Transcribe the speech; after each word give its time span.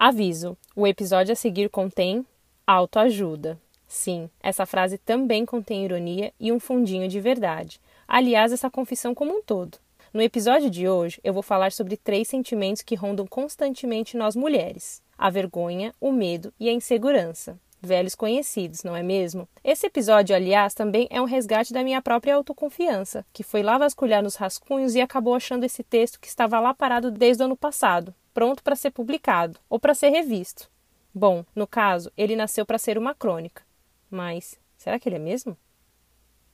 Aviso: 0.00 0.56
o 0.76 0.86
episódio 0.86 1.32
a 1.32 1.34
seguir 1.34 1.68
contém 1.68 2.24
autoajuda. 2.64 3.58
Sim, 3.88 4.30
essa 4.40 4.64
frase 4.64 4.96
também 4.96 5.44
contém 5.44 5.84
ironia 5.84 6.32
e 6.38 6.52
um 6.52 6.60
fundinho 6.60 7.08
de 7.08 7.18
verdade. 7.18 7.80
Aliás, 8.06 8.52
essa 8.52 8.70
confissão 8.70 9.12
como 9.12 9.32
um 9.32 9.42
todo. 9.42 9.76
No 10.14 10.22
episódio 10.22 10.70
de 10.70 10.88
hoje, 10.88 11.18
eu 11.24 11.34
vou 11.34 11.42
falar 11.42 11.72
sobre 11.72 11.96
três 11.96 12.28
sentimentos 12.28 12.82
que 12.82 12.94
rondam 12.94 13.26
constantemente 13.26 14.16
nós 14.16 14.36
mulheres: 14.36 15.02
a 15.18 15.28
vergonha, 15.30 15.92
o 16.00 16.12
medo 16.12 16.54
e 16.60 16.68
a 16.68 16.72
insegurança. 16.72 17.58
Velhos 17.82 18.14
conhecidos, 18.14 18.84
não 18.84 18.94
é 18.94 19.02
mesmo? 19.02 19.48
Esse 19.64 19.86
episódio, 19.86 20.34
aliás, 20.34 20.74
também 20.74 21.08
é 21.10 21.20
um 21.20 21.24
resgate 21.24 21.72
da 21.72 21.82
minha 21.82 22.00
própria 22.00 22.36
autoconfiança, 22.36 23.26
que 23.32 23.42
foi 23.42 23.64
lá 23.64 23.76
vasculhar 23.76 24.22
nos 24.22 24.36
rascunhos 24.36 24.94
e 24.94 25.00
acabou 25.00 25.34
achando 25.34 25.64
esse 25.64 25.82
texto 25.82 26.20
que 26.20 26.28
estava 26.28 26.60
lá 26.60 26.72
parado 26.72 27.10
desde 27.10 27.42
o 27.42 27.46
ano 27.46 27.56
passado, 27.56 28.14
pronto 28.38 28.62
para 28.62 28.76
ser 28.76 28.92
publicado 28.92 29.58
ou 29.68 29.80
para 29.80 29.96
ser 29.96 30.10
revisto. 30.10 30.70
Bom, 31.12 31.44
no 31.56 31.66
caso, 31.66 32.12
ele 32.16 32.36
nasceu 32.36 32.64
para 32.64 32.78
ser 32.78 32.96
uma 32.96 33.12
crônica. 33.12 33.64
Mas 34.08 34.56
será 34.76 34.96
que 34.96 35.08
ele 35.08 35.16
é 35.16 35.18
mesmo? 35.18 35.56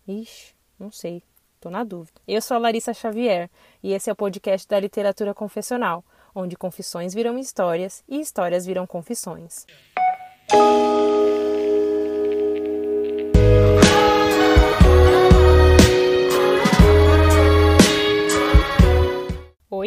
Ixi, 0.08 0.54
não 0.78 0.90
sei. 0.90 1.22
Tô 1.60 1.68
na 1.68 1.84
dúvida. 1.84 2.22
Eu 2.26 2.40
sou 2.40 2.54
a 2.54 2.58
Larissa 2.58 2.94
Xavier 2.94 3.50
e 3.82 3.92
esse 3.92 4.08
é 4.08 4.12
o 4.14 4.16
podcast 4.16 4.66
da 4.66 4.80
Literatura 4.80 5.34
Confessional, 5.34 6.02
onde 6.34 6.56
confissões 6.56 7.12
viram 7.12 7.38
histórias 7.38 8.02
e 8.08 8.18
histórias 8.18 8.64
viram 8.64 8.86
confissões. 8.86 9.66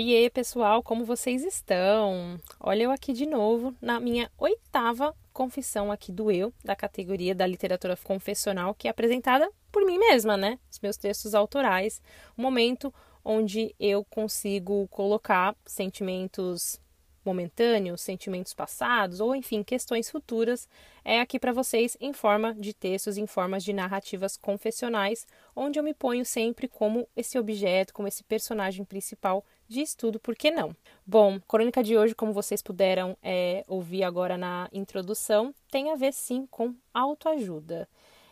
Oiê, 0.08 0.30
pessoal, 0.30 0.82
como 0.82 1.04
vocês 1.04 1.44
estão? 1.44 2.40
Olha 2.62 2.84
eu 2.84 2.92
aqui 2.92 3.12
de 3.12 3.26
novo 3.26 3.76
na 3.82 4.00
minha 4.00 4.32
oitava 4.38 5.14
confissão 5.34 5.92
aqui 5.92 6.14
do 6.14 6.32
eu, 6.32 6.54
da 6.64 6.78
categoria 6.78 7.36
da 7.36 7.46
literatura 7.46 7.98
confessional, 7.98 8.74
que 8.74 8.88
é 8.88 8.92
apresentada 8.92 9.52
por 9.70 9.86
mim 9.86 9.98
mesma, 9.98 10.38
né? 10.38 10.58
Os 10.72 10.80
meus 10.80 10.96
textos 10.96 11.36
autorais. 11.36 12.02
Um 12.38 12.42
momento 12.42 12.94
onde 13.22 13.76
eu 13.78 14.06
consigo 14.06 14.88
colocar 14.88 15.54
sentimentos 15.66 16.80
momentâneos, 17.28 18.02
sentimentos 18.02 18.54
passados 18.54 19.20
ou 19.20 19.36
enfim, 19.36 19.62
questões 19.62 20.10
futuras, 20.10 20.68
é 21.04 21.20
aqui 21.20 21.38
para 21.38 21.52
vocês 21.52 21.98
em 22.00 22.14
forma 22.14 22.56
de 22.56 22.74
textos, 22.74 23.18
em 23.18 23.28
formas 23.28 23.64
de 23.64 23.74
narrativas 23.74 24.38
confessionais, 24.38 25.28
onde 25.56 25.78
eu 25.78 25.84
me 25.84 25.94
ponho 25.94 26.26
sempre 26.26 26.68
como 26.68 27.08
esse 27.16 27.38
objeto, 27.38 27.94
como 27.94 28.08
esse 28.08 28.24
personagem 28.24 28.86
principal 28.86 29.46
de 29.68 29.82
estudo, 29.82 30.20
por 30.20 30.36
que 30.36 30.50
não? 30.50 30.74
Bom, 31.06 31.36
a 31.36 31.40
crônica 31.42 31.84
de 31.84 31.98
hoje, 31.98 32.16
como 32.16 32.32
vocês 32.32 32.62
puderam 32.62 33.18
é, 33.22 33.66
ouvir 33.68 34.04
agora 34.04 34.38
na 34.38 34.70
introdução, 34.72 35.54
tem 35.70 35.92
a 35.92 35.96
ver 35.96 36.14
sim 36.14 36.48
com 36.50 36.74
autoajuda. 36.94 37.88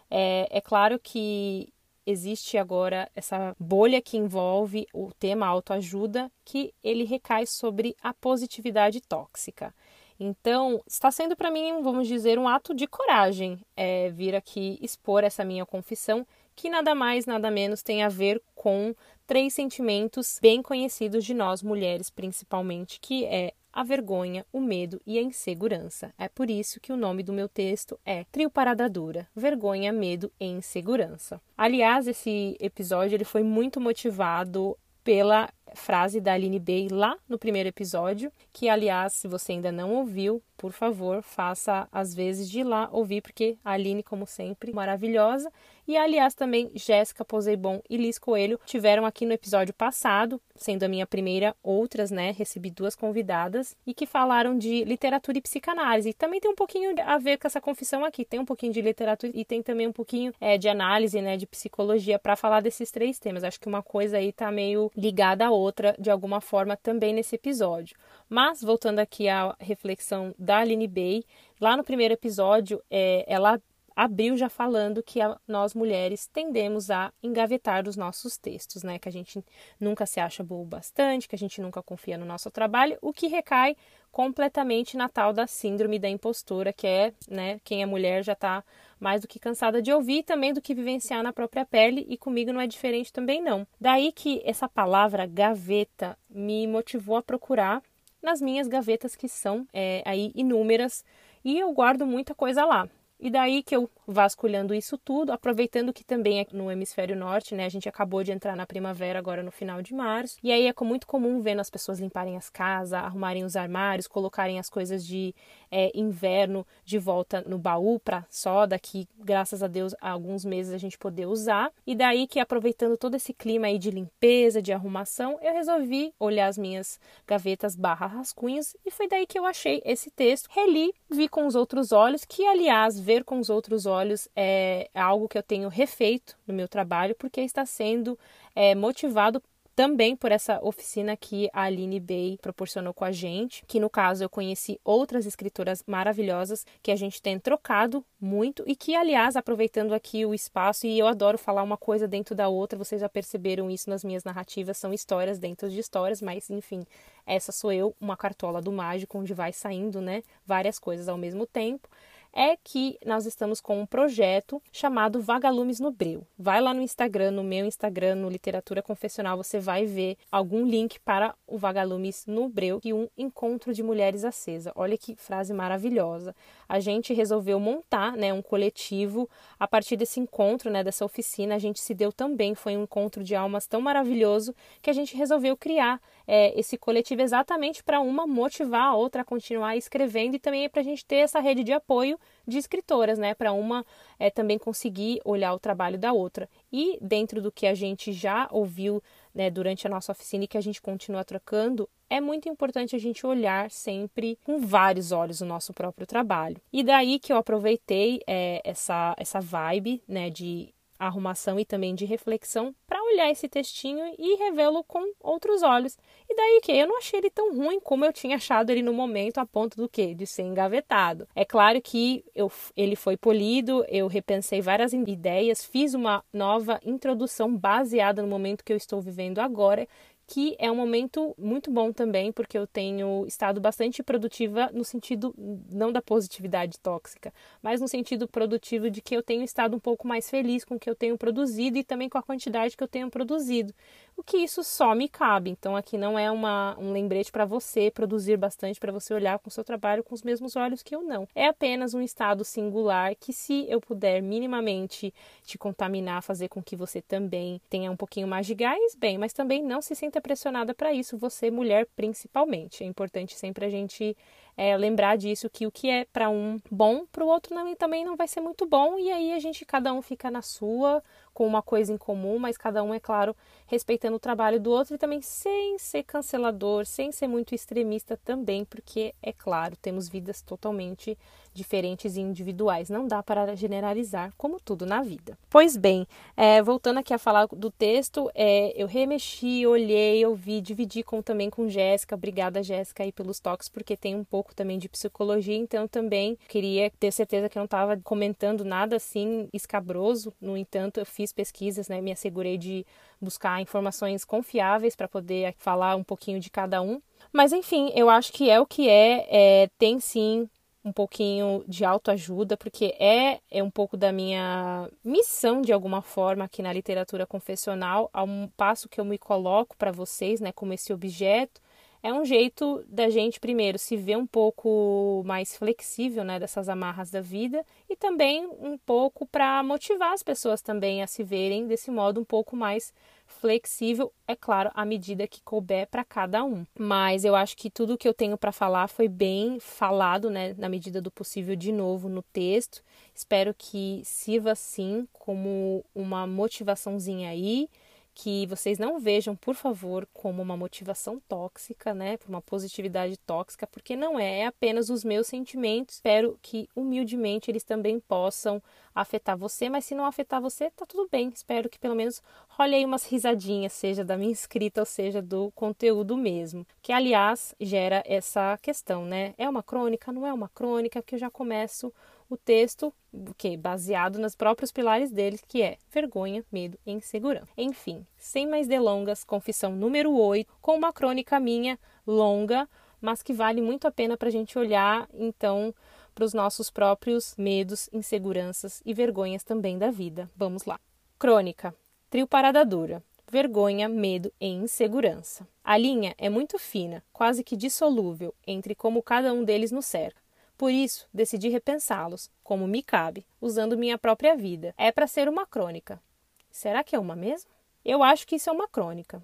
É, 0.10 0.48
é 0.50 0.62
claro 0.62 0.98
que 0.98 1.74
existe 2.06 2.58
agora 2.58 3.10
essa 3.16 3.56
bolha 3.60 4.02
que 4.02 4.18
envolve 4.18 4.88
o 4.94 5.12
tema 5.14 5.48
autoajuda, 5.48 6.32
que 6.44 6.74
ele 6.84 7.04
recai 7.04 7.46
sobre 7.46 7.96
a 8.02 8.14
positividade 8.14 9.02
tóxica. 9.02 9.74
Então, 10.20 10.82
está 10.88 11.12
sendo 11.12 11.36
para 11.36 11.52
mim, 11.52 11.82
vamos 11.82 12.08
dizer, 12.08 12.40
um 12.40 12.48
ato 12.48 12.74
de 12.74 12.88
coragem 12.88 13.60
é, 13.76 14.10
vir 14.12 14.36
aqui 14.36 14.78
expor 14.82 15.24
essa 15.24 15.44
minha 15.44 15.66
confissão, 15.66 16.26
que 16.56 16.70
nada 16.70 16.96
mais, 16.96 17.26
nada 17.26 17.52
menos 17.52 17.84
tem 17.84 18.02
a 18.02 18.08
ver 18.08 18.42
com 18.56 18.96
três 19.28 19.54
sentimentos 19.54 20.40
bem 20.42 20.62
conhecidos 20.62 21.26
de 21.26 21.34
nós 21.34 21.62
mulheres, 21.62 22.10
principalmente, 22.10 23.00
que 23.02 23.26
é 23.26 23.54
a 23.76 23.84
vergonha, 23.84 24.46
o 24.54 24.62
medo 24.62 25.02
e 25.06 25.20
a 25.20 25.22
insegurança. 25.22 26.14
É 26.18 26.30
por 26.30 26.50
isso 26.50 26.80
que 26.80 26.94
o 26.94 26.98
nome 26.98 27.22
do 27.22 27.34
meu 27.34 27.50
texto 27.50 28.00
é 28.06 28.24
Trio 28.32 28.50
Parada 28.50 28.90
Dura: 28.90 29.28
Vergonha, 29.36 29.92
Medo 29.92 30.32
e 30.40 30.46
Insegurança. 30.46 31.42
Aliás, 31.58 32.08
esse 32.08 32.56
episódio 32.58 33.18
ele 33.18 33.26
foi 33.26 33.44
muito 33.44 33.82
motivado 33.82 34.78
pela 35.04 35.50
frase 35.76 36.20
da 36.20 36.34
Aline 36.34 36.60
Bay 36.60 36.88
lá 36.90 37.16
no 37.30 37.38
primeiro 37.38 37.70
episódio, 37.70 38.32
que 38.52 38.68
aliás, 38.68 39.14
se 39.14 39.28
você 39.28 39.52
ainda 39.52 39.72
não 39.72 39.94
ouviu, 39.94 40.42
por 40.58 40.72
favor, 40.72 41.22
faça 41.22 41.88
as 41.92 42.16
vezes 42.16 42.50
de 42.50 42.62
ir 42.62 42.64
lá 42.64 42.90
ouvir, 42.92 43.22
porque 43.22 43.58
a 43.64 43.74
Aline, 43.74 44.02
como 44.02 44.26
sempre, 44.26 44.74
maravilhosa. 44.74 45.52
E 45.88 45.96
aliás, 45.96 46.34
também 46.34 46.72
Jéssica 46.74 47.24
Poseibon 47.24 47.82
e 47.90 47.98
Liz 47.98 48.18
Coelho 48.18 48.60
tiveram 48.66 49.06
aqui 49.06 49.26
no 49.26 49.34
episódio 49.34 49.74
passado, 49.74 50.42
sendo 50.56 50.84
a 50.84 50.88
minha 50.88 51.06
primeira, 51.06 51.56
outras, 51.62 52.10
né? 52.10 52.32
Recebi 52.32 52.72
duas 52.72 52.96
convidadas 52.96 53.76
e 53.86 53.94
que 53.94 54.08
falaram 54.08 54.58
de 54.58 54.84
literatura 54.84 55.38
e 55.38 55.42
psicanálise. 55.42 56.10
E 56.10 56.14
também 56.14 56.40
tem 56.40 56.50
um 56.50 56.56
pouquinho 56.56 56.96
a 57.06 57.18
ver 57.20 57.38
com 57.38 57.48
essa 57.48 57.62
confissão 57.62 58.04
aqui. 58.04 58.26
Tem 58.26 58.40
um 58.40 58.46
pouquinho 58.46 58.74
de 58.74 58.82
literatura 58.82 59.32
e 59.36 59.46
tem 59.46 59.62
também 59.62 59.88
um 59.88 59.92
pouquinho 59.92 60.34
é, 60.42 60.58
de 60.58 60.68
análise, 60.68 61.22
né? 61.22 61.38
De 61.38 61.46
psicologia 61.46 62.18
para 62.18 62.36
falar 62.36 62.62
desses 62.62 62.90
três 62.90 63.20
temas. 63.20 63.44
Acho 63.44 63.60
que 63.60 63.68
uma 63.68 63.84
coisa 63.84 64.18
aí 64.18 64.32
tá 64.32 64.52
meio 64.52 64.92
ligada 64.96 65.46
à 65.46 65.52
outra 65.52 65.96
de 66.00 66.10
alguma 66.10 66.42
forma 66.42 66.76
também 66.76 67.14
nesse 67.14 67.36
episódio. 67.36 67.96
Mas 68.28 68.62
voltando 68.62 69.00
aqui 69.00 69.30
à 69.30 69.56
reflexão 69.60 70.34
da 70.40 70.58
Aline 70.58 70.88
Bay, 70.88 71.24
lá 71.62 71.78
no 71.78 71.84
primeiro 71.84 72.14
episódio, 72.14 72.82
é, 72.90 73.24
ela 73.28 73.62
abriu 73.96 74.36
já 74.36 74.50
falando 74.50 75.02
que 75.02 75.22
a, 75.22 75.38
nós 75.48 75.74
mulheres 75.74 76.28
tendemos 76.28 76.92
a 76.92 77.14
engavetar 77.24 77.88
os 77.88 77.96
nossos 77.96 78.38
textos, 78.38 78.84
né? 78.84 79.00
Que 79.00 79.08
a 79.08 79.12
gente 79.12 79.44
nunca 79.80 80.06
se 80.06 80.20
acha 80.20 80.44
boa 80.44 80.62
o 80.62 80.66
bastante, 80.66 81.28
que 81.28 81.36
a 81.36 81.38
gente 81.38 81.62
nunca 81.62 81.82
confia 81.82 82.18
no 82.18 82.26
nosso 82.26 82.52
trabalho, 82.52 82.98
o 83.02 83.14
que 83.14 83.28
recai 83.28 83.78
completamente 84.12 84.96
na 84.96 85.10
tal 85.10 85.34
da 85.34 85.46
síndrome 85.46 86.00
da 86.00 86.08
impostora, 86.08 86.72
que 86.72 86.88
é, 86.88 87.14
né, 87.30 87.60
quem 87.66 87.82
é 87.82 87.86
mulher 87.86 88.24
já 88.24 88.32
está 88.32 88.64
mais 88.98 89.22
do 89.22 89.28
que 89.28 89.38
cansada 89.38 89.82
de 89.82 89.92
ouvir, 89.92 90.24
também 90.24 90.54
do 90.54 90.62
que 90.62 90.74
vivenciar 90.74 91.22
na 91.22 91.34
própria 91.34 91.66
pele, 91.66 92.06
e 92.08 92.18
comigo 92.18 92.54
não 92.54 92.62
é 92.62 92.66
diferente 92.68 93.12
também 93.12 93.42
não. 93.42 93.68
Daí 93.80 94.14
que 94.14 94.42
essa 94.46 94.70
palavra 94.70 95.26
gaveta 95.26 96.18
me 96.30 96.66
motivou 96.66 97.18
a 97.18 97.22
procurar 97.22 97.84
nas 98.22 98.42
minhas 98.42 98.68
gavetas 98.68 99.18
que 99.18 99.28
são 99.28 99.68
é, 99.74 100.02
aí 100.06 100.32
inúmeras 100.34 101.04
e 101.44 101.60
eu 101.60 101.72
guardo 101.74 102.08
muita 102.08 102.34
coisa 102.34 102.66
lá. 102.66 102.90
E 103.20 103.30
daí 103.30 103.64
que 103.64 103.76
eu 103.76 103.90
vasculhando 104.08 104.74
isso 104.74 104.98
tudo, 104.98 105.32
aproveitando 105.32 105.94
que 105.94 106.04
também 106.04 106.40
é 106.40 106.46
no 106.52 106.72
hemisfério 106.72 107.16
norte, 107.16 107.56
né, 107.56 107.66
a 107.66 107.70
gente 107.70 107.90
acabou 107.90 108.24
de 108.24 108.32
entrar 108.32 108.56
na 108.56 108.66
primavera 108.66 109.18
agora 109.18 109.42
no 109.42 109.52
final 109.52 109.82
de 109.82 109.94
março, 109.94 110.38
e 110.44 110.52
aí 110.52 110.68
é 110.68 110.74
muito 110.82 111.08
comum 111.08 111.42
vendo 111.42 111.62
as 111.62 111.70
pessoas 111.70 112.00
limparem 112.00 112.38
as 112.38 112.50
casas, 112.50 112.94
arrumarem 112.94 113.44
os 113.44 113.56
armários, 113.56 114.08
colocarem 114.08 114.60
as 114.60 114.70
coisas 114.70 115.06
de 115.06 115.34
é, 115.72 115.92
inverno 115.96 116.66
de 116.84 117.00
volta 117.00 117.44
no 117.48 117.58
baú 117.58 118.00
para 118.00 118.26
só 118.30 118.66
daqui, 118.66 119.08
graças 119.18 119.64
a 119.64 119.68
Deus, 119.68 119.96
há 120.00 120.12
alguns 120.12 120.46
meses 120.46 120.74
a 120.74 120.78
gente 120.78 120.98
poder 120.98 121.26
usar. 121.26 121.72
E 121.88 121.96
daí 121.96 122.28
que 122.28 122.40
aproveitando 122.40 122.98
todo 122.98 123.16
esse 123.16 123.34
clima 123.34 123.68
aí 123.68 123.80
de 123.80 123.90
limpeza, 123.90 124.62
de 124.62 124.72
arrumação, 124.72 125.40
eu 125.42 125.54
resolvi 125.54 126.14
olhar 126.20 126.48
as 126.48 126.58
minhas 126.58 127.00
gavetas 127.26 127.76
barra 127.76 128.06
rascunhos 128.06 128.76
e 128.86 128.92
foi 128.92 129.08
daí 129.08 129.26
que 129.26 129.40
eu 129.40 129.46
achei 129.46 129.82
esse 129.84 130.12
texto, 130.12 130.48
reli, 130.52 130.94
vi 131.10 131.28
com 131.28 131.48
os 131.48 131.56
outros 131.56 131.92
olhos, 131.92 132.24
que 132.24 132.46
aliás, 132.46 133.00
ver 133.06 133.24
com 133.24 133.40
os 133.40 133.52
outros 133.52 133.86
olhos 133.86 134.28
é 134.36 134.90
algo 134.96 135.30
que 135.30 135.38
eu 135.38 135.44
tenho 135.44 135.70
refeito 135.70 136.36
no 136.48 136.54
meu 136.54 136.68
trabalho, 136.68 137.14
porque 137.14 137.40
está 137.42 137.64
sendo 137.66 138.18
é, 138.56 138.74
motivado 138.74 139.42
também 139.76 140.16
por 140.16 140.32
essa 140.32 140.58
oficina 140.64 141.18
que 141.18 141.50
a 141.52 141.64
Aline 141.64 142.00
Bay 142.00 142.40
proporcionou 142.42 142.94
com 142.94 143.04
a 143.04 143.12
gente, 143.12 143.64
que 143.68 143.80
no 143.80 143.90
caso 143.90 144.24
eu 144.24 144.30
conheci 144.30 144.80
outras 144.86 145.26
escritoras 145.26 145.84
maravilhosas 145.86 146.66
que 146.82 146.92
a 146.92 146.96
gente 146.96 147.22
tem 147.22 147.38
trocado 147.38 148.04
muito 148.20 148.64
e 148.66 148.76
que, 148.76 148.96
aliás, 148.96 149.36
aproveitando 149.36 149.94
aqui 149.94 150.26
o 150.26 150.34
espaço, 150.34 150.88
e 150.88 150.98
eu 150.98 151.08
adoro 151.08 151.38
falar 151.38 151.62
uma 151.62 151.78
coisa 151.78 152.08
dentro 152.08 152.34
da 152.34 152.48
outra, 152.48 152.80
vocês 152.80 153.02
já 153.02 153.10
perceberam 153.10 153.70
isso 153.70 153.90
nas 153.90 154.04
minhas 154.04 154.24
narrativas, 154.24 154.78
são 154.78 154.94
histórias 154.94 155.38
dentro 155.38 155.70
de 155.70 155.78
histórias, 155.78 156.22
mas 156.22 156.50
enfim, 156.50 156.86
essa 157.26 157.52
sou 157.52 157.72
eu, 157.72 157.94
uma 158.00 158.16
cartola 158.16 158.62
do 158.62 158.72
mágico, 158.72 159.20
onde 159.20 159.34
vai 159.34 159.52
saindo, 159.52 160.00
né, 160.00 160.24
várias 160.46 160.80
coisas 160.80 161.10
ao 161.10 161.18
mesmo 161.18 161.46
tempo 161.46 161.90
é 162.36 162.58
que 162.62 163.00
nós 163.06 163.26
estamos 163.26 163.62
com 163.62 163.80
um 163.80 163.86
projeto 163.86 164.62
chamado 164.70 165.22
Vagalumes 165.22 165.80
no 165.80 165.90
Breu. 165.90 166.28
Vai 166.38 166.60
lá 166.60 166.74
no 166.74 166.82
Instagram, 166.82 167.32
no 167.32 167.44
meu 167.44 167.66
Instagram, 167.66 168.16
no 168.16 168.30
Literatura 168.30 168.84
Confessional, 168.84 169.38
você 169.38 169.58
vai 169.58 169.86
ver 169.86 170.18
algum 170.30 170.66
link 170.66 171.00
para 171.00 171.34
o 171.48 171.58
Vagalumes 171.58 172.26
no 172.28 172.50
Breu 172.50 172.82
e 172.84 172.94
um 172.94 173.08
encontro 173.18 173.74
de 173.74 173.82
mulheres 173.82 174.26
acesa. 174.26 174.74
Olha 174.76 174.98
que 174.98 175.16
frase 175.16 175.54
maravilhosa. 175.54 176.36
A 176.68 176.82
gente 176.82 177.14
resolveu 177.14 177.58
montar, 177.58 178.18
né, 178.18 178.34
um 178.34 178.42
coletivo 178.42 179.30
a 179.58 179.66
partir 179.66 179.96
desse 179.96 180.20
encontro, 180.20 180.70
né, 180.70 180.84
dessa 180.84 181.06
oficina. 181.06 181.56
A 181.56 181.60
gente 181.60 181.80
se 181.80 181.94
deu 181.94 182.12
também, 182.12 182.54
foi 182.54 182.76
um 182.76 182.84
encontro 182.84 183.24
de 183.24 183.34
almas 183.34 183.66
tão 183.66 183.80
maravilhoso 183.80 184.54
que 184.82 184.90
a 184.90 184.94
gente 184.94 185.16
resolveu 185.16 185.56
criar 185.56 186.02
é, 186.28 186.58
esse 186.60 186.78
coletivo 186.78 187.22
exatamente 187.22 187.84
para 187.84 188.00
uma 188.00 188.26
motivar 188.26 188.84
a 188.84 188.96
outra 188.96 189.22
a 189.22 189.26
continuar 189.26 189.76
escrevendo 189.76 190.36
e 190.36 190.40
também 190.40 190.70
para 190.70 190.82
a 190.82 190.84
gente 190.84 191.06
ter 191.06 191.18
essa 191.18 191.40
rede 191.40 191.64
de 191.64 191.74
apoio 191.74 192.20
de 192.48 192.58
escritoras, 192.58 193.18
né? 193.18 193.34
Para 193.34 193.54
uma 193.54 193.86
é, 194.20 194.30
também 194.30 194.58
conseguir 194.58 195.20
olhar 195.24 195.54
o 195.54 195.60
trabalho 195.60 195.98
da 195.98 196.14
outra. 196.14 196.50
E 196.72 196.98
dentro 197.02 197.42
do 197.42 197.52
que 197.52 197.68
a 197.68 197.74
gente 197.74 198.12
já 198.12 198.48
ouviu 198.52 199.02
né, 199.34 199.50
durante 199.50 199.86
a 199.86 199.90
nossa 199.90 200.12
oficina 200.12 200.46
e 200.46 200.48
que 200.48 200.58
a 200.58 200.62
gente 200.62 200.82
continua 200.82 201.24
trocando, 201.26 201.90
é 202.10 202.22
muito 202.22 202.48
importante 202.48 202.96
a 202.96 203.00
gente 203.00 203.26
olhar 203.26 203.70
sempre 203.72 204.38
com 204.44 204.60
vários 204.60 205.12
olhos 205.12 205.42
o 205.42 205.46
nosso 205.46 205.74
próprio 205.74 206.06
trabalho. 206.06 206.58
E 206.72 206.84
daí 206.84 207.20
que 207.20 207.34
eu 207.34 207.38
aproveitei 207.38 208.22
é, 208.28 208.62
essa, 208.64 209.16
essa 209.18 209.42
vibe 209.42 210.02
né, 210.08 210.30
de 210.30 210.75
arrumação 211.08 211.60
e 211.60 211.66
também 211.66 211.96
de 211.96 212.06
reflexão 212.06 212.74
para 212.88 213.02
olhar 213.04 213.30
esse 213.30 213.48
textinho 213.48 214.14
e 214.18 214.36
revê-lo 214.36 214.84
com 214.84 215.02
outros 215.22 215.64
olhos. 215.64 215.98
E 216.30 216.36
daí 216.36 216.62
que 216.62 216.72
eu 216.72 216.88
não 216.88 216.98
achei 216.98 217.20
ele 217.20 217.30
tão 217.30 217.56
ruim 217.56 217.80
como 217.80 218.06
eu 218.06 218.14
tinha 218.14 218.36
achado 218.36 218.70
ele 218.70 218.82
no 218.82 218.94
momento, 218.94 219.38
a 219.38 219.46
ponto 219.46 219.78
do 219.78 219.90
que? 219.90 220.14
De 220.14 220.26
ser 220.26 220.44
engavetado. 220.44 221.28
É 221.36 221.46
claro 221.46 221.82
que 221.82 222.24
eu, 222.34 222.52
ele 222.76 222.96
foi 222.96 223.18
polido, 223.18 223.86
eu 223.88 224.08
repensei 224.08 224.62
várias 224.62 224.94
ideias, 224.94 225.64
fiz 225.64 225.94
uma 225.94 226.24
nova 226.32 226.80
introdução 226.84 227.56
baseada 227.56 228.22
no 228.22 228.28
momento 228.28 228.64
que 228.64 228.74
eu 228.74 228.78
estou 228.78 229.02
vivendo 229.02 229.40
agora 229.40 229.88
que 230.28 230.56
é 230.58 230.72
um 230.72 230.76
momento 230.76 231.36
muito 231.38 231.70
bom 231.72 231.92
também, 231.92 232.32
porque 232.32 232.58
eu 232.58 232.66
tenho 232.66 233.26
estado 233.28 233.62
bastante 233.62 234.02
produtiva 234.02 234.70
no 234.74 234.84
sentido 234.84 235.34
não 235.70 235.92
da 235.92 236.02
positividade 236.02 236.80
tóxica, 236.80 237.34
mas 237.62 237.80
no 237.80 237.88
sentido 237.88 238.28
produtivo 238.28 238.90
de 238.90 239.02
que 239.02 239.16
eu 239.16 239.22
tenho 239.22 239.44
estado 239.44 239.76
um 239.76 239.80
pouco 239.80 240.08
mais 240.08 240.30
feliz 240.30 240.66
com 240.66 240.76
o 240.76 240.80
que 240.80 240.90
eu 240.90 240.96
tenho 240.96 241.18
produzido 241.18 241.78
e 241.78 241.84
também 241.84 242.10
com 242.10 242.18
a 242.18 242.24
quantidade 242.24 242.76
que 242.76 242.84
eu 242.84 242.88
tenho 242.88 243.10
produzido 243.10 243.74
o 244.18 244.24
que 244.24 244.38
isso 244.38 244.64
só 244.64 244.96
me 244.96 245.10
cabe. 245.10 245.50
Então 245.50 245.76
aqui 245.76 245.98
não 245.98 246.18
é 246.18 246.32
uma, 246.32 246.78
um 246.80 246.92
lembrete 246.92 247.32
para 247.32 247.46
você 247.46 247.92
produzir 247.92 248.38
bastante, 248.38 248.80
para 248.80 248.92
você 248.92 249.14
olhar 249.14 249.38
com 249.40 249.50
o 249.50 249.52
seu 249.52 249.64
trabalho 249.64 250.04
com 250.04 250.16
os 250.16 250.24
mesmos 250.24 250.56
olhos 250.56 250.82
que 250.82 250.96
eu 250.96 251.02
não. 251.02 251.28
É 251.36 251.48
apenas 251.48 251.94
um 251.94 252.02
estado 252.02 252.44
singular 252.44 253.16
que 253.16 253.34
se 253.34 253.66
eu 253.70 253.82
puder 253.82 254.22
minimamente 254.22 255.14
te 255.44 255.58
contaminar, 255.58 256.22
fazer 256.22 256.48
com 256.48 256.64
que 256.64 256.76
você 256.76 257.02
também 257.02 257.62
tenha 257.70 257.92
um 257.92 257.98
pouquinho 257.98 258.28
mais 258.28 258.48
de 258.48 258.56
gás, 258.56 258.96
bem, 258.96 259.18
mas 259.18 259.34
também 259.34 259.62
não 259.62 259.82
se 259.82 259.96
sinta 259.96 260.15
pressionada 260.22 260.74
para 260.74 260.94
isso, 260.94 261.18
você 261.18 261.52
mulher 261.52 261.88
principalmente. 261.96 262.84
É 262.84 262.88
importante 262.88 263.38
sempre 263.38 263.66
a 263.66 263.70
gente 263.70 264.16
é, 264.58 264.76
lembrar 264.78 265.18
disso, 265.18 265.50
que 265.50 265.68
o 265.68 265.72
que 265.72 265.90
é 265.90 266.06
para 266.06 266.30
um 266.30 266.60
bom, 266.72 267.06
para 267.12 267.24
o 267.24 267.28
outro 267.28 267.54
não, 267.54 267.76
também 267.76 268.06
não 268.06 268.16
vai 268.16 268.28
ser 268.28 268.42
muito 268.42 268.66
bom, 268.66 268.98
e 268.98 269.12
aí 269.12 269.34
a 269.34 269.40
gente, 269.40 269.66
cada 269.66 269.94
um 269.94 270.02
fica 270.02 270.32
na 270.32 270.42
sua, 270.42 271.04
com 271.34 271.46
uma 271.46 271.62
coisa 271.62 271.92
em 271.92 271.98
comum, 271.98 272.40
mas 272.40 272.58
cada 272.58 272.82
um, 272.82 272.94
é 272.94 273.00
claro, 273.00 273.36
respeitando 273.68 274.16
o 274.16 274.20
trabalho 274.20 274.60
do 274.60 274.72
outro 274.72 274.96
e 274.96 274.98
também 274.98 275.22
sem 275.22 275.78
ser 275.78 276.04
cancelador, 276.04 276.86
sem 276.86 277.12
ser 277.12 277.28
muito 277.28 277.54
extremista 277.54 278.18
também, 278.24 278.64
porque, 278.64 279.14
é 279.22 279.34
claro, 279.34 279.76
temos 279.76 280.08
vidas 280.08 280.42
totalmente 280.42 281.18
diferentes 281.54 282.18
e 282.18 282.22
individuais. 282.22 282.90
Não 282.90 283.08
dá 283.08 283.24
para 283.24 283.56
generalizar, 283.56 284.34
como 284.38 284.60
tudo 284.60 284.86
na 284.86 285.02
vida. 285.02 285.38
Pois 285.50 285.76
bem, 285.78 286.06
é, 286.36 286.62
voltando 286.62 287.00
aqui 287.00 287.14
a 287.14 287.18
falar 287.18 287.48
do 287.48 287.72
texto, 287.72 288.30
é, 288.36 288.74
eu 288.76 288.86
remexi, 288.88 289.66
olhei, 289.66 290.26
ouvi, 290.26 290.60
dividi 290.60 291.02
com, 291.02 291.22
também 291.22 291.50
com 291.50 291.68
Jéssica. 291.68 292.16
Obrigada, 292.16 292.62
Jéssica, 292.62 293.04
aí 293.04 293.12
pelos 293.12 293.40
toques, 293.40 293.70
porque 293.70 293.96
tem 293.96 294.16
um 294.16 294.24
pouco 294.24 294.45
também 294.54 294.78
de 294.78 294.90
psicologia, 294.90 295.56
então 295.56 295.88
também 295.88 296.38
queria 296.48 296.92
ter 297.00 297.12
certeza 297.12 297.50
que 297.50 297.58
eu 297.58 297.62
não 297.62 297.66
estava 297.66 297.98
comentando 298.04 298.64
nada 298.64 298.98
assim 298.98 299.50
escabroso. 299.54 300.34
No 300.40 300.58
entanto, 300.58 301.00
eu 301.00 301.06
fiz 301.06 301.32
pesquisas, 301.32 301.88
né, 301.88 302.02
me 302.02 302.12
assegurei 302.12 302.58
de 302.58 302.86
buscar 303.20 303.62
informações 303.62 304.26
confiáveis 304.26 304.96
para 304.96 305.08
poder 305.08 305.56
falar 305.58 305.96
um 305.96 306.04
pouquinho 306.04 306.40
de 306.40 306.50
cada 306.50 306.82
um. 306.82 307.02
Mas 307.32 307.52
enfim, 307.52 307.92
eu 307.96 308.10
acho 308.10 308.32
que 308.32 308.50
é 308.50 308.60
o 308.60 308.66
que 308.66 308.90
é, 308.90 309.28
é 309.64 309.70
tem 309.78 310.00
sim 310.00 310.50
um 310.86 310.92
pouquinho 310.94 311.66
de 311.68 311.84
autoajuda, 311.84 312.56
porque 312.56 312.96
é, 313.00 313.40
é 313.50 313.64
um 313.64 313.72
pouco 313.72 313.98
da 313.98 314.12
minha 314.12 314.88
missão, 315.04 315.60
de 315.60 315.74
alguma 315.74 316.04
forma, 316.04 316.46
aqui 316.46 316.62
na 316.62 316.72
literatura 316.72 317.26
confessional, 317.26 318.08
ao 318.14 318.28
passo 318.56 318.88
que 318.88 319.02
eu 319.02 319.06
me 319.06 319.18
coloco 319.18 319.76
para 319.76 319.92
vocês, 319.92 320.40
né, 320.40 320.52
como 320.52 320.74
esse 320.74 320.94
objeto, 320.94 321.60
é 322.06 322.14
um 322.14 322.24
jeito 322.24 322.86
da 322.88 323.10
gente, 323.10 323.40
primeiro, 323.40 323.80
se 323.80 323.98
ver 323.98 324.16
um 324.16 324.28
pouco 324.28 325.24
mais 325.26 325.58
flexível, 325.58 326.24
né, 326.24 326.40
dessas 326.40 326.70
amarras 326.70 327.10
da 327.10 327.20
vida, 327.20 327.66
e 327.90 327.96
também 327.96 328.46
um 328.46 328.78
pouco 328.78 329.26
para 329.26 329.64
motivar 329.64 330.14
as 330.14 330.22
pessoas 330.22 330.62
também 330.62 331.02
a 331.02 331.08
se 331.08 331.24
verem 331.24 331.66
desse 331.66 331.90
modo 331.90 332.22
um 332.22 332.24
pouco 332.24 332.56
mais 332.56 332.94
flexível, 333.26 334.14
é 334.28 334.36
claro, 334.36 334.70
à 334.76 334.86
medida 334.86 335.28
que 335.28 335.42
couber 335.42 335.88
para 335.88 336.06
cada 336.06 336.44
um. 336.44 336.64
Mas 336.78 337.26
eu 337.26 337.36
acho 337.36 337.58
que 337.58 337.72
tudo 337.72 337.98
que 337.98 338.08
eu 338.08 338.14
tenho 338.14 338.38
para 338.38 338.52
falar 338.52 338.88
foi 338.88 339.08
bem 339.08 339.60
falado, 339.60 340.30
né, 340.30 340.54
na 340.60 340.70
medida 340.70 341.02
do 341.02 341.10
possível 341.10 341.56
de 341.56 341.72
novo 341.72 342.08
no 342.08 342.22
texto. 342.22 342.84
Espero 343.16 343.52
que 343.58 344.04
sirva 344.04 344.54
sim 344.54 345.08
como 345.12 345.84
uma 345.96 346.28
motivaçãozinha 346.28 347.32
aí 347.32 347.68
que 348.16 348.48
vocês 348.48 348.80
não 348.80 348.98
vejam, 348.98 349.36
por 349.36 349.56
favor, 349.56 350.08
como 350.14 350.42
uma 350.42 350.56
motivação 350.56 351.22
tóxica, 351.28 351.94
né, 351.94 352.16
por 352.16 352.30
uma 352.30 352.42
positividade 352.42 353.18
tóxica, 353.18 353.68
porque 353.68 353.94
não 353.94 354.18
é, 354.18 354.40
é 354.40 354.46
apenas 354.46 354.90
os 354.90 355.04
meus 355.04 355.28
sentimentos. 355.28 355.96
Espero 355.96 356.40
que 356.42 356.70
humildemente 356.74 357.52
eles 357.52 357.64
também 357.64 358.00
possam 358.00 358.64
afetar 358.96 359.38
você, 359.38 359.68
mas 359.68 359.84
se 359.84 359.94
não 359.94 360.06
afetar 360.06 360.42
você, 360.42 360.72
tá 360.72 360.86
tudo 360.86 361.10
bem. 361.12 361.28
Espero 361.28 361.70
que 361.70 361.78
pelo 361.78 361.94
menos 361.94 362.24
role 362.48 362.76
aí 362.76 362.86
umas 362.86 363.06
risadinhas, 363.06 363.74
seja 363.74 364.06
da 364.06 364.18
minha 364.18 364.32
escrita 364.32 364.82
ou 364.82 364.86
seja 364.86 365.22
do 365.22 365.52
conteúdo 365.52 366.16
mesmo. 366.16 366.66
Que 366.82 366.94
aliás 366.94 367.54
gera 367.60 368.02
essa 368.06 368.58
questão, 368.62 369.04
né? 369.06 369.34
É 369.38 369.50
uma 369.50 369.62
crônica, 369.62 370.14
não 370.14 370.26
é 370.26 370.32
uma 370.32 370.48
crônica, 370.48 371.02
porque 371.02 371.16
eu 371.16 371.20
já 371.20 371.30
começo 371.30 371.94
o 372.30 372.38
texto, 372.38 372.94
que 373.38 373.56
baseado 373.56 374.20
nos 374.20 374.36
próprios 374.36 374.72
pilares 374.72 375.12
dele, 375.12 375.40
que 375.48 375.62
é 375.62 375.78
vergonha, 375.92 376.44
medo 376.52 376.78
e 376.86 376.92
insegurança. 376.92 377.52
Enfim, 377.58 378.06
sem 378.18 378.48
mais 378.48 378.68
delongas, 378.68 379.24
confissão 379.24 379.76
número 379.76 380.16
8, 380.16 380.52
com 380.62 380.76
uma 380.76 380.92
crônica 380.92 381.40
minha 381.40 381.80
longa, 382.06 382.68
mas 383.00 383.22
que 383.22 383.34
vale 383.34 383.62
muito 383.62 383.88
a 383.88 383.92
pena 383.92 384.18
para 384.18 384.30
a 384.30 384.32
gente 384.32 384.58
olhar, 384.58 385.08
então, 385.14 385.74
para 386.14 386.26
os 386.26 386.34
nossos 386.34 386.70
próprios 386.70 387.36
medos, 387.38 387.90
inseguranças 387.92 388.82
e 388.86 388.94
vergonhas 388.94 389.44
também 389.44 389.78
da 389.78 389.92
vida. 389.92 390.30
Vamos 390.36 390.66
lá. 390.66 390.80
Crônica: 391.20 391.76
Trio 392.10 392.28
Parada 392.28 392.66
Dura. 392.66 393.04
Vergonha, 393.28 393.90
medo 393.90 394.32
e 394.40 394.48
insegurança. 394.48 395.48
A 395.64 395.76
linha 395.78 396.14
é 396.18 396.30
muito 396.30 396.60
fina, 396.60 397.04
quase 397.12 397.44
que 397.44 397.58
dissolúvel, 397.58 398.36
entre 398.46 398.76
como 398.76 399.02
cada 399.02 399.34
um 399.34 399.44
deles 399.44 399.72
nos 399.72 399.88
cerca. 399.88 400.22
Por 400.58 400.72
isso, 400.72 401.08
decidi 401.14 401.50
repensá-los, 401.50 402.32
como 402.44 402.68
me 402.68 402.82
cabe, 402.82 403.26
usando 403.42 403.78
minha 403.78 403.98
própria 403.98 404.36
vida. 404.36 404.74
É 404.78 404.92
para 404.92 405.08
ser 405.08 405.28
uma 405.28 405.46
crônica. 405.46 406.02
Será 406.50 406.84
que 406.84 406.96
é 406.96 407.00
uma 407.00 407.16
mesmo? 407.16 407.50
Eu 407.84 408.02
acho 408.02 408.26
que 408.26 408.38
isso 408.38 408.50
é 408.50 408.54
uma 408.54 408.68
crônica. 408.68 409.22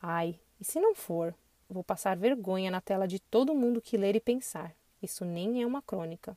Ai, 0.00 0.38
e 0.60 0.64
se 0.64 0.80
não 0.80 0.94
for? 0.94 1.34
Vou 1.68 1.84
passar 1.84 2.16
vergonha 2.16 2.70
na 2.70 2.80
tela 2.80 3.06
de 3.06 3.18
todo 3.18 3.54
mundo 3.54 3.80
que 3.80 3.96
ler 3.96 4.16
e 4.16 4.20
pensar. 4.20 4.74
Isso 5.02 5.24
nem 5.24 5.62
é 5.62 5.66
uma 5.66 5.82
crônica. 5.82 6.36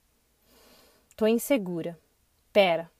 Tô 1.16 1.26
insegura. 1.26 1.98
Pera. 2.52 2.92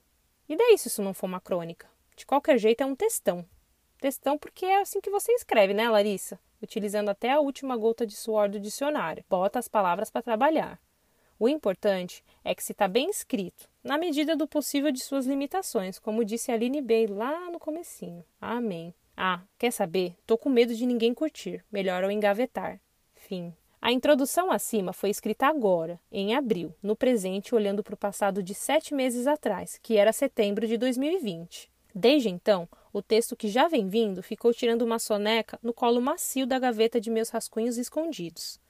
E 0.48 0.56
daí 0.56 0.78
se 0.78 0.88
isso 0.88 1.02
não 1.02 1.12
for 1.12 1.26
uma 1.26 1.40
crônica? 1.40 1.86
De 2.16 2.24
qualquer 2.24 2.58
jeito 2.58 2.82
é 2.82 2.86
um 2.86 2.96
textão. 2.96 3.44
Textão 4.00 4.38
porque 4.38 4.64
é 4.64 4.80
assim 4.80 5.00
que 5.00 5.10
você 5.10 5.32
escreve, 5.32 5.74
né, 5.74 5.88
Larissa? 5.90 6.40
Utilizando 6.62 7.10
até 7.10 7.32
a 7.32 7.40
última 7.40 7.76
gota 7.76 8.06
de 8.06 8.16
suor 8.16 8.48
do 8.48 8.58
dicionário. 8.58 9.24
Bota 9.28 9.58
as 9.58 9.68
palavras 9.68 10.10
para 10.10 10.22
trabalhar. 10.22 10.80
O 11.38 11.48
importante 11.48 12.24
é 12.44 12.54
que 12.54 12.62
se 12.64 12.72
está 12.72 12.88
bem 12.88 13.08
escrito, 13.08 13.68
na 13.84 13.96
medida 13.96 14.34
do 14.34 14.48
possível 14.48 14.90
de 14.90 15.00
suas 15.00 15.24
limitações, 15.24 15.98
como 15.98 16.24
disse 16.24 16.50
Aline 16.50 16.82
Bey 16.82 17.06
lá 17.06 17.48
no 17.50 17.60
comecinho. 17.60 18.24
Amém. 18.40 18.92
Ah, 19.16 19.42
quer 19.56 19.70
saber? 19.70 20.16
Tô 20.26 20.36
com 20.36 20.48
medo 20.48 20.74
de 20.74 20.84
ninguém 20.84 21.14
curtir. 21.14 21.64
Melhor 21.70 22.02
eu 22.02 22.10
engavetar. 22.10 22.80
Fim. 23.14 23.54
A 23.80 23.92
introdução 23.92 24.50
acima 24.50 24.92
foi 24.92 25.10
escrita 25.10 25.46
agora, 25.46 26.00
em 26.10 26.34
abril, 26.34 26.74
no 26.82 26.96
presente, 26.96 27.54
olhando 27.54 27.84
para 27.84 27.94
o 27.94 27.98
passado 27.98 28.42
de 28.42 28.52
sete 28.52 28.92
meses 28.92 29.28
atrás, 29.28 29.78
que 29.80 29.96
era 29.96 30.12
setembro 30.12 30.66
de 30.66 30.76
2020. 30.76 31.70
Desde 31.94 32.28
então, 32.28 32.68
o 32.92 33.00
texto 33.00 33.36
que 33.36 33.48
já 33.48 33.68
vem 33.68 33.88
vindo 33.88 34.22
ficou 34.22 34.52
tirando 34.52 34.82
uma 34.82 34.98
soneca 34.98 35.58
no 35.62 35.72
colo 35.72 36.00
macio 36.00 36.46
da 36.46 36.58
gaveta 36.58 37.00
de 37.00 37.10
meus 37.10 37.28
rascunhos 37.28 37.78
escondidos. 37.78 38.60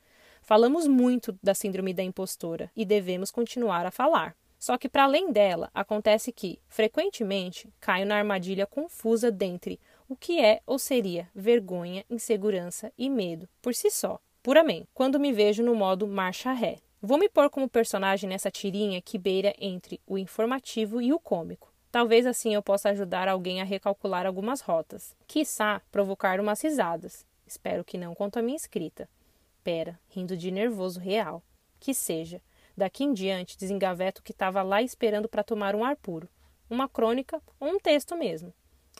Falamos 0.48 0.86
muito 0.86 1.38
da 1.42 1.52
síndrome 1.52 1.92
da 1.92 2.02
impostora 2.02 2.70
e 2.74 2.82
devemos 2.82 3.30
continuar 3.30 3.84
a 3.84 3.90
falar. 3.90 4.34
Só 4.58 4.78
que, 4.78 4.88
para 4.88 5.04
além 5.04 5.30
dela, 5.30 5.70
acontece 5.74 6.32
que, 6.32 6.58
frequentemente, 6.66 7.70
caio 7.78 8.06
na 8.06 8.16
armadilha 8.16 8.66
confusa 8.66 9.30
dentre 9.30 9.78
o 10.08 10.16
que 10.16 10.40
é 10.40 10.62
ou 10.66 10.78
seria 10.78 11.28
vergonha, 11.34 12.02
insegurança 12.08 12.90
e 12.96 13.10
medo 13.10 13.46
por 13.60 13.74
si 13.74 13.90
só, 13.90 14.18
puramente, 14.42 14.88
quando 14.94 15.20
me 15.20 15.34
vejo 15.34 15.62
no 15.62 15.74
modo 15.74 16.06
marcha 16.06 16.50
ré. 16.52 16.78
Vou 17.02 17.18
me 17.18 17.28
pôr 17.28 17.50
como 17.50 17.68
personagem 17.68 18.26
nessa 18.26 18.50
tirinha 18.50 19.02
que 19.02 19.18
beira 19.18 19.52
entre 19.58 20.00
o 20.06 20.16
informativo 20.16 21.02
e 21.02 21.12
o 21.12 21.20
cômico. 21.20 21.70
Talvez 21.92 22.24
assim 22.24 22.54
eu 22.54 22.62
possa 22.62 22.88
ajudar 22.88 23.28
alguém 23.28 23.60
a 23.60 23.64
recalcular 23.64 24.24
algumas 24.24 24.62
rotas. 24.62 25.14
Quiçá 25.26 25.82
provocar 25.92 26.40
umas 26.40 26.62
risadas. 26.62 27.26
Espero 27.46 27.84
que 27.84 27.98
não 27.98 28.14
quanto 28.14 28.38
a 28.38 28.42
minha 28.42 28.56
escrita 28.56 29.06
espera, 29.68 30.00
rindo 30.08 30.34
de 30.34 30.50
nervoso 30.50 30.98
real. 30.98 31.42
Que 31.78 31.92
seja. 31.92 32.40
Daqui 32.74 33.04
em 33.04 33.12
diante, 33.12 33.58
desengaveto 33.58 34.22
que 34.22 34.32
estava 34.32 34.62
lá 34.62 34.80
esperando 34.80 35.28
para 35.28 35.44
tomar 35.44 35.76
um 35.76 35.84
ar 35.84 35.96
puro. 35.96 36.28
Uma 36.70 36.88
crônica 36.88 37.42
ou 37.60 37.68
um 37.68 37.78
texto 37.78 38.16
mesmo. 38.16 38.52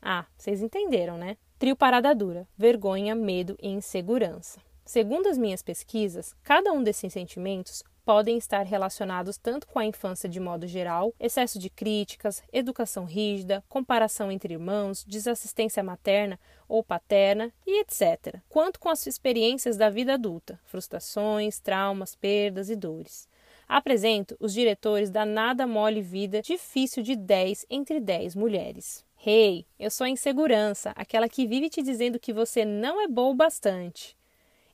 Ah, 0.02 0.26
vocês 0.36 0.60
entenderam, 0.60 1.16
né? 1.16 1.36
Trio 1.58 1.74
parada 1.74 2.14
dura: 2.14 2.46
vergonha, 2.56 3.14
medo 3.14 3.56
e 3.60 3.68
insegurança. 3.68 4.60
Segundo 4.84 5.28
as 5.28 5.38
minhas 5.38 5.62
pesquisas, 5.62 6.34
cada 6.42 6.72
um 6.72 6.82
desses 6.82 7.12
sentimentos 7.12 7.82
podem 8.08 8.38
estar 8.38 8.64
relacionados 8.64 9.36
tanto 9.36 9.66
com 9.66 9.78
a 9.78 9.84
infância 9.84 10.30
de 10.30 10.40
modo 10.40 10.66
geral, 10.66 11.14
excesso 11.20 11.58
de 11.58 11.68
críticas, 11.68 12.42
educação 12.50 13.04
rígida, 13.04 13.62
comparação 13.68 14.32
entre 14.32 14.54
irmãos, 14.54 15.04
desassistência 15.04 15.82
materna 15.82 16.40
ou 16.66 16.82
paterna 16.82 17.52
e 17.66 17.82
etc., 17.82 18.40
quanto 18.48 18.80
com 18.80 18.88
as 18.88 19.06
experiências 19.06 19.76
da 19.76 19.90
vida 19.90 20.14
adulta, 20.14 20.58
frustrações, 20.64 21.60
traumas, 21.60 22.14
perdas 22.14 22.70
e 22.70 22.76
dores. 22.76 23.28
Apresento 23.68 24.38
os 24.40 24.54
diretores 24.54 25.10
da 25.10 25.26
Nada 25.26 25.66
Mole 25.66 26.00
Vida 26.00 26.40
Difícil 26.40 27.02
de 27.02 27.14
10 27.14 27.66
entre 27.68 28.00
10 28.00 28.34
mulheres. 28.34 29.04
Hey, 29.22 29.66
eu 29.78 29.90
sou 29.90 30.06
a 30.06 30.08
insegurança, 30.08 30.94
aquela 30.96 31.28
que 31.28 31.46
vive 31.46 31.68
te 31.68 31.82
dizendo 31.82 32.18
que 32.18 32.32
você 32.32 32.64
não 32.64 33.02
é 33.02 33.06
boa 33.06 33.32
o 33.32 33.34
bastante. 33.34 34.17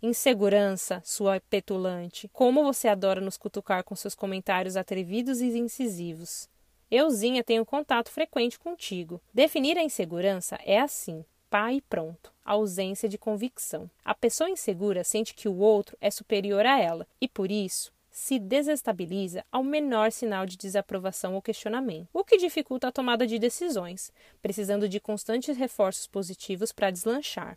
Insegurança, 0.06 1.00
sua 1.02 1.40
petulante, 1.40 2.28
como 2.30 2.62
você 2.62 2.88
adora 2.88 3.23
nos 3.23 3.38
cutucar 3.38 3.82
com 3.82 3.96
seus 3.96 4.14
comentários 4.14 4.76
atrevidos 4.76 5.40
e 5.40 5.46
incisivos. 5.58 6.46
Euzinha 6.90 7.42
tenho 7.42 7.64
contato 7.64 8.11
frequente 8.11 8.58
contigo. 8.58 9.18
Definir 9.32 9.78
a 9.78 9.82
insegurança 9.82 10.58
é 10.62 10.78
assim: 10.78 11.25
pá 11.49 11.73
e 11.73 11.80
pronto. 11.80 12.30
Ausência 12.44 13.08
de 13.08 13.16
convicção. 13.16 13.90
A 14.04 14.14
pessoa 14.14 14.50
insegura 14.50 15.02
sente 15.04 15.32
que 15.32 15.49
o 15.49 15.56
outro 15.56 15.96
é 16.02 16.11
superior 16.11 16.66
a 16.66 16.78
ela 16.78 17.06
e, 17.18 17.26
por 17.26 17.50
isso, 17.50 17.90
se 18.11 18.38
desestabiliza 18.38 19.42
ao 19.50 19.64
menor 19.64 20.12
sinal 20.12 20.44
de 20.44 20.58
desaprovação 20.58 21.34
ou 21.34 21.40
questionamento, 21.40 22.11
o 22.12 22.23
que 22.23 22.37
dificulta 22.37 22.88
a 22.88 22.92
tomada 22.92 23.26
de 23.26 23.38
decisões, 23.38 24.12
precisando 24.42 24.87
de 24.87 25.00
constantes 25.00 25.56
reforços 25.56 26.06
positivos 26.06 26.73
para 26.73 26.90
deslanchar. 26.90 27.56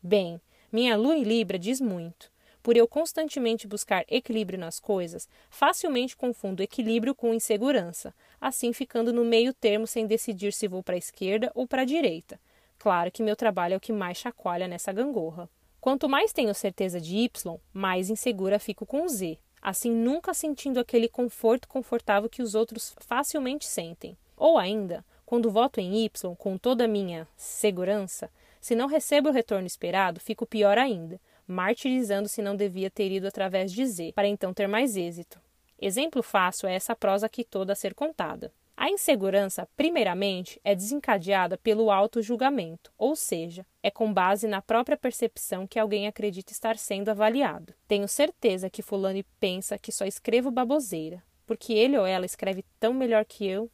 Bem, 0.00 0.40
minha 0.72 0.96
lua 0.96 1.14
em 1.14 1.22
Libra 1.22 1.58
diz 1.58 1.82
muito. 1.82 2.32
Por 2.62 2.76
eu 2.76 2.88
constantemente 2.88 3.66
buscar 3.66 4.04
equilíbrio 4.08 4.58
nas 4.58 4.80
coisas, 4.80 5.28
facilmente 5.50 6.16
confundo 6.16 6.62
equilíbrio 6.62 7.14
com 7.14 7.34
insegurança, 7.34 8.14
assim 8.40 8.72
ficando 8.72 9.12
no 9.12 9.24
meio 9.24 9.52
termo 9.52 9.86
sem 9.86 10.06
decidir 10.06 10.52
se 10.52 10.66
vou 10.66 10.82
para 10.82 10.94
a 10.94 10.98
esquerda 10.98 11.52
ou 11.54 11.66
para 11.66 11.82
a 11.82 11.84
direita. 11.84 12.40
Claro 12.78 13.10
que 13.10 13.22
meu 13.22 13.36
trabalho 13.36 13.74
é 13.74 13.76
o 13.76 13.80
que 13.80 13.92
mais 13.92 14.16
chacoalha 14.16 14.66
nessa 14.66 14.92
gangorra. 14.92 15.48
Quanto 15.80 16.08
mais 16.08 16.32
tenho 16.32 16.54
certeza 16.54 17.00
de 17.00 17.16
Y, 17.16 17.60
mais 17.72 18.08
insegura 18.08 18.58
fico 18.58 18.86
com 18.86 19.06
Z, 19.08 19.38
assim 19.60 19.90
nunca 19.90 20.32
sentindo 20.32 20.80
aquele 20.80 21.08
conforto 21.08 21.68
confortável 21.68 22.30
que 22.30 22.40
os 22.42 22.54
outros 22.54 22.94
facilmente 23.00 23.66
sentem. 23.66 24.16
Ou 24.36 24.56
ainda, 24.56 25.04
quando 25.26 25.50
voto 25.50 25.80
em 25.80 26.04
Y 26.04 26.36
com 26.36 26.56
toda 26.56 26.84
a 26.84 26.88
minha 26.88 27.28
segurança, 27.36 28.30
se 28.62 28.76
não 28.76 28.86
recebo 28.86 29.28
o 29.28 29.32
retorno 29.32 29.66
esperado, 29.66 30.20
fico 30.20 30.46
pior 30.46 30.78
ainda, 30.78 31.20
martirizando 31.48 32.28
se 32.28 32.40
não 32.40 32.54
devia 32.54 32.88
ter 32.88 33.10
ido 33.10 33.26
através 33.26 33.72
de 33.72 33.84
Z, 33.84 34.12
para 34.14 34.28
então 34.28 34.54
ter 34.54 34.68
mais 34.68 34.96
êxito. 34.96 35.40
Exemplo 35.80 36.22
fácil 36.22 36.68
é 36.68 36.74
essa 36.76 36.94
prosa 36.94 37.26
aqui 37.26 37.42
toda 37.42 37.72
a 37.72 37.76
ser 37.76 37.92
contada. 37.92 38.52
A 38.76 38.88
insegurança, 38.88 39.68
primeiramente, 39.76 40.60
é 40.62 40.76
desencadeada 40.76 41.58
pelo 41.58 41.90
auto-julgamento, 41.90 42.92
ou 42.96 43.16
seja, 43.16 43.66
é 43.82 43.90
com 43.90 44.12
base 44.12 44.46
na 44.46 44.62
própria 44.62 44.96
percepção 44.96 45.66
que 45.66 45.78
alguém 45.78 46.06
acredita 46.06 46.52
estar 46.52 46.78
sendo 46.78 47.08
avaliado. 47.08 47.74
Tenho 47.88 48.06
certeza 48.06 48.70
que 48.70 48.80
Fulano 48.80 49.24
pensa 49.40 49.76
que 49.76 49.90
só 49.90 50.06
escrevo 50.06 50.52
baboseira, 50.52 51.20
porque 51.44 51.72
ele 51.72 51.98
ou 51.98 52.06
ela 52.06 52.24
escreve 52.24 52.64
tão 52.78 52.94
melhor 52.94 53.24
que 53.24 53.44
eu. 53.44 53.68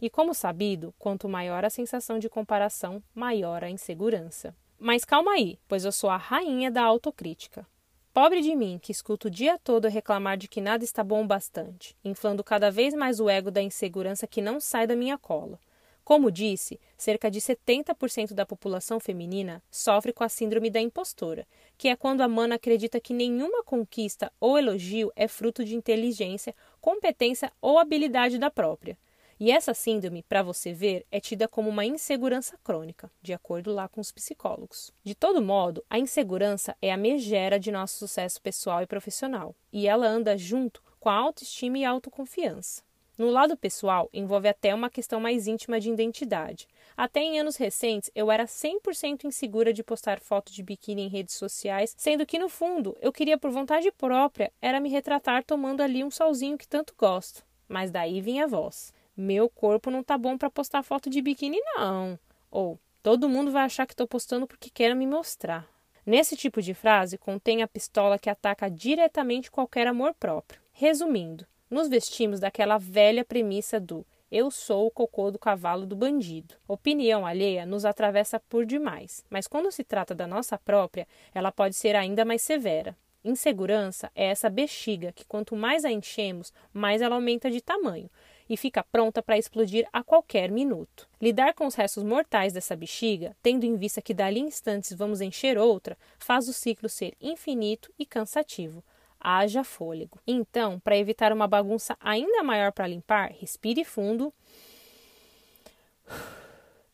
E 0.00 0.08
como 0.08 0.32
sabido, 0.32 0.94
quanto 0.98 1.28
maior 1.28 1.64
a 1.64 1.70
sensação 1.70 2.18
de 2.18 2.28
comparação, 2.28 3.02
maior 3.14 3.64
a 3.64 3.70
insegurança. 3.70 4.54
Mas 4.78 5.04
calma 5.04 5.32
aí, 5.32 5.58
pois 5.66 5.84
eu 5.84 5.90
sou 5.90 6.08
a 6.08 6.16
rainha 6.16 6.70
da 6.70 6.82
autocrítica. 6.82 7.66
Pobre 8.14 8.40
de 8.40 8.54
mim, 8.54 8.78
que 8.80 8.92
escuto 8.92 9.28
o 9.28 9.30
dia 9.30 9.58
todo 9.58 9.88
reclamar 9.88 10.36
de 10.36 10.48
que 10.48 10.60
nada 10.60 10.84
está 10.84 11.04
bom 11.04 11.24
o 11.24 11.26
bastante, 11.26 11.96
inflando 12.04 12.42
cada 12.42 12.70
vez 12.70 12.94
mais 12.94 13.20
o 13.20 13.28
ego 13.28 13.50
da 13.50 13.62
insegurança 13.62 14.26
que 14.26 14.40
não 14.42 14.60
sai 14.60 14.86
da 14.86 14.96
minha 14.96 15.18
cola. 15.18 15.58
Como 16.04 16.30
disse, 16.30 16.80
cerca 16.96 17.30
de 17.30 17.40
70% 17.40 18.32
da 18.32 18.46
população 18.46 18.98
feminina 18.98 19.62
sofre 19.70 20.12
com 20.12 20.24
a 20.24 20.28
síndrome 20.28 20.70
da 20.70 20.80
impostora, 20.80 21.46
que 21.76 21.86
é 21.86 21.94
quando 21.94 22.22
a 22.22 22.28
mana 22.28 22.54
acredita 22.54 22.98
que 22.98 23.12
nenhuma 23.12 23.62
conquista 23.62 24.32
ou 24.40 24.58
elogio 24.58 25.12
é 25.14 25.28
fruto 25.28 25.64
de 25.64 25.76
inteligência, 25.76 26.54
competência 26.80 27.52
ou 27.60 27.78
habilidade 27.78 28.38
da 28.38 28.50
própria. 28.50 28.96
E 29.40 29.52
essa 29.52 29.72
síndrome, 29.72 30.24
para 30.24 30.42
você 30.42 30.72
ver, 30.72 31.06
é 31.12 31.20
tida 31.20 31.46
como 31.46 31.70
uma 31.70 31.86
insegurança 31.86 32.58
crônica, 32.64 33.08
de 33.22 33.32
acordo 33.32 33.72
lá 33.72 33.88
com 33.88 34.00
os 34.00 34.10
psicólogos. 34.10 34.92
De 35.04 35.14
todo 35.14 35.40
modo, 35.40 35.84
a 35.88 35.96
insegurança 35.96 36.76
é 36.82 36.92
a 36.92 36.96
megera 36.96 37.58
de 37.58 37.70
nosso 37.70 37.98
sucesso 37.98 38.42
pessoal 38.42 38.82
e 38.82 38.86
profissional, 38.86 39.54
e 39.72 39.86
ela 39.86 40.08
anda 40.08 40.36
junto 40.36 40.82
com 40.98 41.08
a 41.08 41.14
autoestima 41.14 41.78
e 41.78 41.84
a 41.84 41.90
autoconfiança. 41.90 42.82
No 43.16 43.30
lado 43.30 43.56
pessoal, 43.56 44.08
envolve 44.12 44.48
até 44.48 44.72
uma 44.74 44.90
questão 44.90 45.20
mais 45.20 45.46
íntima 45.48 45.80
de 45.80 45.90
identidade. 45.90 46.68
Até 46.96 47.20
em 47.20 47.38
anos 47.38 47.56
recentes, 47.56 48.10
eu 48.14 48.30
era 48.30 48.44
100% 48.44 49.24
insegura 49.24 49.72
de 49.72 49.82
postar 49.84 50.20
foto 50.20 50.52
de 50.52 50.62
biquíni 50.62 51.02
em 51.02 51.08
redes 51.08 51.34
sociais, 51.34 51.94
sendo 51.96 52.26
que 52.26 52.38
no 52.38 52.48
fundo, 52.48 52.96
eu 53.00 53.12
queria 53.12 53.38
por 53.38 53.50
vontade 53.50 53.90
própria 53.92 54.52
era 54.60 54.80
me 54.80 54.88
retratar 54.88 55.44
tomando 55.44 55.80
ali 55.80 56.02
um 56.02 56.10
solzinho 56.10 56.58
que 56.58 56.66
tanto 56.66 56.94
gosto. 56.96 57.44
Mas 57.68 57.90
daí 57.90 58.20
vinha 58.20 58.44
a 58.44 58.48
voz. 58.48 58.92
Meu 59.20 59.48
corpo 59.48 59.90
não 59.90 60.00
tá 60.00 60.16
bom 60.16 60.38
para 60.38 60.48
postar 60.48 60.84
foto 60.84 61.10
de 61.10 61.20
biquíni, 61.20 61.58
não. 61.74 62.16
Ou 62.52 62.78
todo 63.02 63.28
mundo 63.28 63.50
vai 63.50 63.64
achar 63.64 63.84
que 63.84 63.92
estou 63.92 64.06
postando 64.06 64.46
porque 64.46 64.70
quer 64.70 64.94
me 64.94 65.08
mostrar. 65.08 65.68
Nesse 66.06 66.36
tipo 66.36 66.62
de 66.62 66.72
frase 66.72 67.18
contém 67.18 67.60
a 67.60 67.66
pistola 67.66 68.16
que 68.16 68.30
ataca 68.30 68.70
diretamente 68.70 69.50
qualquer 69.50 69.88
amor 69.88 70.14
próprio. 70.14 70.60
Resumindo, 70.70 71.44
nos 71.68 71.88
vestimos 71.88 72.38
daquela 72.38 72.78
velha 72.78 73.24
premissa 73.24 73.80
do 73.80 74.06
eu 74.30 74.52
sou 74.52 74.86
o 74.86 74.90
cocô 74.90 75.32
do 75.32 75.38
cavalo 75.38 75.84
do 75.84 75.96
bandido. 75.96 76.54
Opinião 76.68 77.26
alheia 77.26 77.66
nos 77.66 77.84
atravessa 77.84 78.38
por 78.38 78.64
demais, 78.64 79.24
mas 79.28 79.48
quando 79.48 79.72
se 79.72 79.82
trata 79.82 80.14
da 80.14 80.28
nossa 80.28 80.56
própria, 80.56 81.08
ela 81.34 81.50
pode 81.50 81.74
ser 81.74 81.96
ainda 81.96 82.24
mais 82.24 82.42
severa. 82.42 82.96
Insegurança 83.24 84.12
é 84.14 84.26
essa 84.26 84.48
bexiga 84.48 85.10
que 85.10 85.24
quanto 85.24 85.56
mais 85.56 85.84
a 85.84 85.90
enchemos, 85.90 86.52
mais 86.72 87.02
ela 87.02 87.16
aumenta 87.16 87.50
de 87.50 87.60
tamanho 87.60 88.08
e 88.48 88.56
fica 88.56 88.82
pronta 88.82 89.22
para 89.22 89.36
explodir 89.36 89.86
a 89.92 90.02
qualquer 90.02 90.50
minuto. 90.50 91.08
Lidar 91.20 91.54
com 91.54 91.66
os 91.66 91.74
restos 91.74 92.02
mortais 92.02 92.52
dessa 92.52 92.74
bexiga, 92.74 93.36
tendo 93.42 93.64
em 93.64 93.76
vista 93.76 94.00
que 94.00 94.14
dali 94.14 94.40
instantes 94.40 94.92
vamos 94.92 95.20
encher 95.20 95.58
outra, 95.58 95.96
faz 96.18 96.48
o 96.48 96.52
ciclo 96.52 96.88
ser 96.88 97.14
infinito 97.20 97.92
e 97.98 98.06
cansativo. 98.06 98.82
Haja 99.20 99.64
fôlego. 99.64 100.18
Então, 100.26 100.78
para 100.78 100.96
evitar 100.96 101.32
uma 101.32 101.48
bagunça 101.48 101.96
ainda 102.00 102.42
maior 102.42 102.72
para 102.72 102.86
limpar, 102.86 103.32
respire 103.32 103.84
fundo 103.84 104.32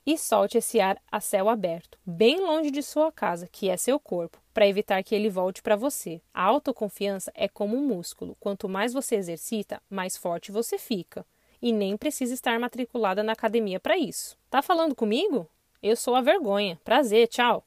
e 0.07 0.19
solte 0.19 0.59
esse 0.59 0.81
ar 0.81 1.01
a 1.11 1.21
céu 1.21 1.49
aberto, 1.49 1.99
bem 2.05 2.41
longe 2.41 2.71
de 2.71 2.83
sua 2.83 3.11
casa, 3.11 3.49
que 3.51 3.69
é 3.71 3.77
seu 3.77 3.99
corpo, 3.99 4.43
para 4.53 4.67
evitar 4.67 5.03
que 5.03 5.15
ele 5.15 5.31
volte 5.31 5.63
para 5.63 5.77
você. 5.77 6.21
A 6.33 6.43
autoconfiança 6.43 7.33
é 7.35 7.49
como 7.49 7.77
um 7.77 7.87
músculo: 7.87 8.37
quanto 8.41 8.69
mais 8.69 8.93
você 8.93 9.17
exercita, 9.17 9.81
mais 9.89 10.17
forte 10.17 10.53
você 10.53 10.79
fica 10.79 11.25
e 11.65 11.73
nem 11.73 11.97
precisa 11.97 12.35
estar 12.35 12.61
matriculada 12.61 13.23
na 13.23 13.33
academia 13.33 13.81
para 13.81 13.97
isso. 13.97 14.37
Tá 14.51 14.61
falando 14.61 14.95
comigo? 14.95 15.49
Eu 15.83 15.97
sou 15.97 16.15
a 16.15 16.21
vergonha. 16.21 16.79
Prazer, 16.85 17.27
tchau. 17.27 17.65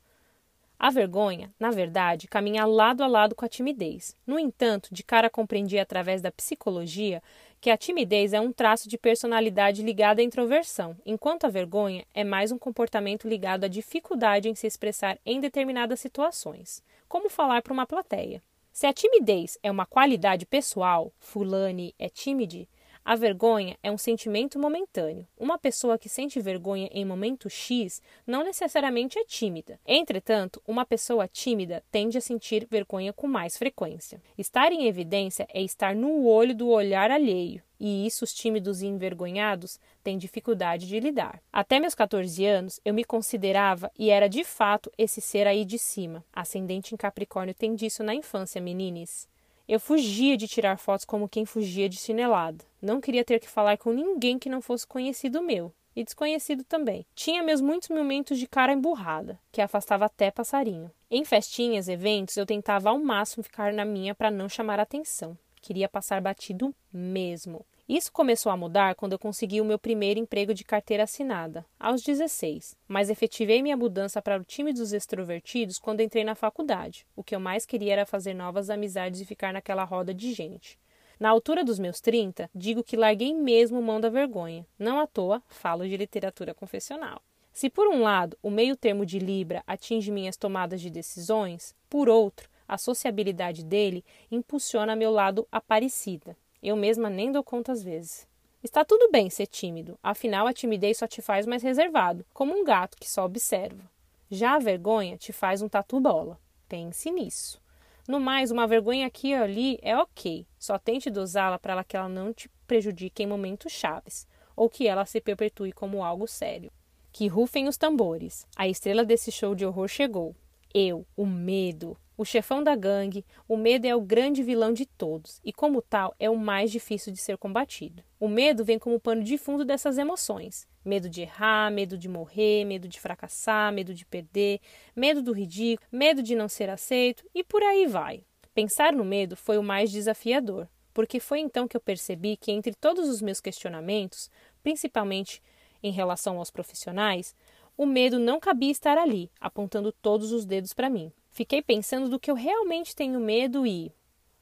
A 0.77 0.91
vergonha, 0.91 1.51
na 1.59 1.71
verdade, 1.71 2.27
caminha 2.27 2.63
lado 2.67 3.03
a 3.03 3.07
lado 3.07 3.33
com 3.33 3.43
a 3.43 3.49
timidez. 3.49 4.15
No 4.27 4.37
entanto, 4.37 4.93
de 4.93 5.01
cara 5.01 5.31
compreendi 5.31 5.79
através 5.79 6.21
da 6.21 6.31
psicologia 6.31 7.23
que 7.59 7.71
a 7.71 7.77
timidez 7.77 8.33
é 8.33 8.39
um 8.39 8.51
traço 8.51 8.87
de 8.87 8.99
personalidade 8.99 9.81
ligado 9.81 10.19
à 10.19 10.21
introversão, 10.21 10.95
enquanto 11.03 11.45
a 11.45 11.49
vergonha 11.49 12.05
é 12.13 12.23
mais 12.23 12.51
um 12.51 12.59
comportamento 12.59 13.27
ligado 13.27 13.63
à 13.63 13.67
dificuldade 13.67 14.47
em 14.47 14.53
se 14.53 14.67
expressar 14.67 15.17
em 15.25 15.39
determinadas 15.39 15.99
situações, 15.99 16.83
como 17.09 17.31
falar 17.31 17.63
para 17.63 17.73
uma 17.73 17.87
plateia. 17.87 18.43
Se 18.71 18.85
a 18.85 18.93
timidez 18.93 19.57
é 19.63 19.71
uma 19.71 19.87
qualidade 19.87 20.45
pessoal, 20.45 21.11
fulane 21.17 21.95
é 21.97 22.09
tímide, 22.09 22.69
a 23.07 23.15
vergonha 23.15 23.77
é 23.81 23.89
um 23.89 23.97
sentimento 23.97 24.59
momentâneo. 24.59 25.25
Uma 25.39 25.57
pessoa 25.57 25.97
que 25.97 26.09
sente 26.09 26.41
vergonha 26.41 26.89
em 26.91 27.05
momento 27.05 27.49
X 27.49 28.01
não 28.27 28.43
necessariamente 28.43 29.17
é 29.17 29.23
tímida. 29.23 29.79
Entretanto, 29.87 30.61
uma 30.67 30.85
pessoa 30.85 31.25
tímida 31.25 31.81
tende 31.89 32.17
a 32.17 32.21
sentir 32.21 32.67
vergonha 32.69 33.13
com 33.13 33.25
mais 33.25 33.57
frequência. 33.57 34.21
Estar 34.37 34.73
em 34.73 34.87
evidência 34.87 35.47
é 35.53 35.61
estar 35.61 35.95
no 35.95 36.25
olho 36.25 36.53
do 36.53 36.67
olhar 36.67 37.09
alheio, 37.09 37.63
e 37.79 38.05
isso 38.05 38.25
os 38.25 38.33
tímidos 38.33 38.81
e 38.81 38.87
envergonhados 38.87 39.79
têm 40.03 40.17
dificuldade 40.17 40.85
de 40.85 40.99
lidar. 40.99 41.41
Até 41.49 41.79
meus 41.79 41.95
14 41.95 42.45
anos, 42.45 42.81
eu 42.83 42.93
me 42.93 43.05
considerava 43.05 43.89
e 43.97 44.09
era 44.09 44.27
de 44.27 44.43
fato 44.43 44.91
esse 44.97 45.21
ser 45.21 45.47
aí 45.47 45.63
de 45.63 45.79
cima. 45.79 46.25
Ascendente 46.33 46.93
em 46.93 46.97
Capricórnio 46.97 47.55
tem 47.55 47.73
disso 47.73 48.03
na 48.03 48.13
infância, 48.13 48.59
menines. 48.59 49.29
Eu 49.67 49.79
fugia 49.79 50.37
de 50.37 50.47
tirar 50.47 50.77
fotos 50.77 51.03
como 51.03 51.27
quem 51.27 51.45
fugia 51.45 51.89
de 51.89 51.97
chinelada. 51.97 52.63
Não 52.81 53.01
queria 53.01 53.25
ter 53.25 53.39
que 53.39 53.49
falar 53.49 53.77
com 53.77 53.91
ninguém 53.91 54.39
que 54.39 54.49
não 54.49 54.61
fosse 54.61 54.87
conhecido 54.87 55.41
meu. 55.41 55.73
e 55.95 56.03
desconhecido 56.03 56.63
também. 56.63 57.03
Tinha 57.15 57.41
meus 57.41 57.59
muitos 57.59 57.89
momentos 57.89 58.37
de 58.37 58.45
cara 58.45 58.71
emburrada, 58.71 59.39
que 59.51 59.59
afastava 59.59 60.05
até 60.05 60.29
passarinho. 60.29 60.91
Em 61.09 61.25
festinhas, 61.25 61.87
eventos, 61.87 62.37
eu 62.37 62.45
tentava 62.45 62.91
ao 62.91 62.99
máximo 62.99 63.43
ficar 63.43 63.73
na 63.73 63.83
minha 63.83 64.13
para 64.13 64.29
não 64.29 64.47
chamar 64.47 64.79
atenção. 64.79 65.35
Queria 65.59 65.89
passar 65.89 66.21
batido 66.21 66.71
mesmo. 66.93 67.65
Isso 67.87 68.11
começou 68.11 68.51
a 68.51 68.57
mudar 68.57 68.95
quando 68.95 69.13
eu 69.13 69.19
consegui 69.19 69.61
o 69.61 69.65
meu 69.65 69.79
primeiro 69.79 70.19
emprego 70.19 70.53
de 70.53 70.65
carteira 70.65 71.03
assinada, 71.03 71.65
aos 71.79 72.01
16, 72.01 72.75
mas 72.85 73.09
efetivei 73.09 73.61
minha 73.61 73.77
mudança 73.77 74.21
para 74.21 74.37
o 74.37 74.43
time 74.43 74.73
dos 74.73 74.91
extrovertidos 74.91 75.79
quando 75.79 76.01
entrei 76.01 76.25
na 76.25 76.35
faculdade. 76.35 77.07
O 77.15 77.23
que 77.23 77.33
eu 77.33 77.39
mais 77.39 77.65
queria 77.65 77.93
era 77.93 78.05
fazer 78.05 78.33
novas 78.33 78.69
amizades 78.69 79.21
e 79.21 79.25
ficar 79.25 79.53
naquela 79.53 79.85
roda 79.85 80.13
de 80.13 80.33
gente. 80.33 80.77
Na 81.17 81.29
altura 81.29 81.63
dos 81.63 81.79
meus 81.79 82.01
30, 82.01 82.49
digo 82.53 82.83
que 82.83 82.97
larguei 82.97 83.33
mesmo 83.33 83.81
mão 83.81 84.01
da 84.01 84.09
vergonha. 84.09 84.67
Não 84.77 84.99
à 84.99 85.07
toa, 85.07 85.41
falo 85.47 85.87
de 85.87 85.95
literatura 85.95 86.53
confessional. 86.53 87.21
Se 87.53 87.69
por 87.69 87.87
um 87.87 88.03
lado 88.03 88.37
o 88.43 88.51
meio 88.51 88.75
termo 88.75 89.05
de 89.05 89.17
Libra 89.17 89.63
atinge 89.65 90.11
minhas 90.11 90.35
tomadas 90.35 90.81
de 90.81 90.89
decisões, 90.89 91.73
por 91.89 92.09
outro, 92.09 92.49
a 92.67 92.77
sociabilidade 92.77 93.63
dele 93.63 94.03
impulsiona 94.29 94.93
meu 94.93 95.09
lado 95.09 95.47
aparecida. 95.49 96.35
Eu 96.61 96.75
mesma 96.75 97.09
nem 97.09 97.31
dou 97.31 97.43
conta 97.43 97.71
às 97.71 97.83
vezes. 97.83 98.27
Está 98.63 98.83
tudo 98.83 99.11
bem 99.11 99.29
ser 99.29 99.47
tímido, 99.47 99.97
afinal 100.01 100.47
a 100.47 100.53
timidez 100.53 100.97
só 100.97 101.07
te 101.07 101.21
faz 101.21 101.45
mais 101.45 101.61
reservado, 101.61 102.25
como 102.33 102.53
um 102.53 102.63
gato 102.63 102.97
que 102.99 103.09
só 103.09 103.23
observa. 103.23 103.83
Já 104.29 104.55
a 104.55 104.59
vergonha 104.59 105.17
te 105.17 105.31
faz 105.31 105.61
um 105.61 105.69
tatu-bola. 105.69 106.39
Pense 106.67 107.09
nisso. 107.11 107.61
No 108.07 108.19
mais, 108.19 108.51
uma 108.51 108.65
vergonha 108.65 109.05
aqui 109.05 109.29
e 109.29 109.35
ali 109.35 109.79
é 109.81 109.95
ok, 109.95 110.45
só 110.57 110.79
tente 110.79 111.09
dosá-la 111.09 111.59
para 111.59 111.83
que 111.83 111.95
ela 111.95 112.09
não 112.09 112.33
te 112.33 112.49
prejudique 112.65 113.21
em 113.21 113.27
momentos 113.27 113.71
chaves, 113.71 114.27
ou 114.55 114.69
que 114.69 114.87
ela 114.87 115.05
se 115.05 115.21
perpetue 115.21 115.71
como 115.71 116.03
algo 116.03 116.27
sério. 116.27 116.71
Que 117.11 117.27
rufem 117.27 117.67
os 117.67 117.77
tambores. 117.77 118.47
A 118.55 118.67
estrela 118.67 119.05
desse 119.05 119.31
show 119.31 119.53
de 119.53 119.65
horror 119.65 119.87
chegou. 119.87 120.35
Eu, 120.79 121.07
o 121.15 121.25
medo, 121.25 121.97
o 122.15 122.23
chefão 122.23 122.63
da 122.63 122.75
gangue, 122.75 123.25
o 123.47 123.57
medo 123.57 123.87
é 123.87 123.95
o 123.95 123.99
grande 123.99 124.43
vilão 124.43 124.71
de 124.71 124.85
todos 124.85 125.41
e, 125.43 125.51
como 125.51 125.81
tal, 125.81 126.13
é 126.19 126.29
o 126.29 126.37
mais 126.37 126.71
difícil 126.71 127.11
de 127.11 127.17
ser 127.17 127.35
combatido. 127.35 128.03
O 128.19 128.27
medo 128.27 128.63
vem 128.63 128.77
como 128.77 128.99
pano 128.99 129.23
de 129.23 129.39
fundo 129.39 129.65
dessas 129.65 129.97
emoções: 129.97 130.67
medo 130.85 131.09
de 131.09 131.23
errar, 131.23 131.71
medo 131.71 131.97
de 131.97 132.07
morrer, 132.07 132.63
medo 132.63 132.87
de 132.87 132.99
fracassar, 132.99 133.73
medo 133.73 133.91
de 133.91 134.05
perder, 134.05 134.59
medo 134.95 135.19
do 135.19 135.31
ridículo, 135.31 135.89
medo 135.91 136.21
de 136.21 136.35
não 136.35 136.47
ser 136.47 136.69
aceito 136.69 137.27
e 137.33 137.43
por 137.43 137.63
aí 137.63 137.87
vai. 137.87 138.23
Pensar 138.53 138.93
no 138.93 139.03
medo 139.03 139.35
foi 139.35 139.57
o 139.57 139.63
mais 139.63 139.91
desafiador, 139.91 140.69
porque 140.93 141.19
foi 141.19 141.39
então 141.39 141.67
que 141.67 141.75
eu 141.75 141.81
percebi 141.81 142.37
que, 142.37 142.51
entre 142.51 142.75
todos 142.75 143.09
os 143.09 143.19
meus 143.19 143.41
questionamentos, 143.41 144.29
principalmente 144.61 145.41
em 145.81 145.91
relação 145.91 146.37
aos 146.37 146.51
profissionais, 146.51 147.35
o 147.77 147.85
medo 147.85 148.17
não 148.17 148.39
cabia 148.39 148.71
estar 148.71 148.97
ali, 148.97 149.31
apontando 149.39 149.91
todos 149.91 150.31
os 150.31 150.45
dedos 150.45 150.73
para 150.73 150.89
mim. 150.89 151.11
Fiquei 151.29 151.61
pensando 151.61 152.09
do 152.09 152.19
que 152.19 152.31
eu 152.31 152.35
realmente 152.35 152.95
tenho 152.95 153.19
medo 153.19 153.67
e. 153.67 153.93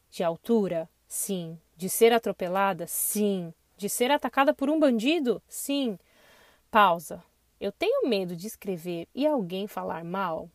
De 0.09 0.23
altura? 0.23 0.89
Sim. 1.07 1.59
De 1.75 1.89
ser 1.89 2.13
atropelada? 2.13 2.87
Sim. 2.87 3.53
De 3.75 3.89
ser 3.89 4.09
atacada 4.09 4.53
por 4.53 4.69
um 4.69 4.79
bandido? 4.79 5.43
Sim. 5.47 5.99
Pausa. 6.71 7.21
Eu 7.59 7.71
tenho 7.71 8.07
medo 8.07 8.35
de 8.35 8.47
escrever 8.47 9.07
e 9.13 9.27
alguém 9.27 9.67
falar 9.67 10.03
mal? 10.03 10.49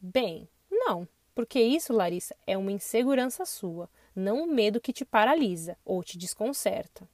Bem, 0.00 0.48
não. 0.70 1.06
Porque 1.34 1.60
isso, 1.60 1.92
Larissa, 1.92 2.34
é 2.46 2.56
uma 2.56 2.72
insegurança 2.72 3.44
sua, 3.44 3.90
não 4.14 4.44
um 4.44 4.46
medo 4.46 4.80
que 4.80 4.92
te 4.92 5.04
paralisa 5.04 5.76
ou 5.84 6.02
te 6.02 6.16
desconcerta. 6.16 7.08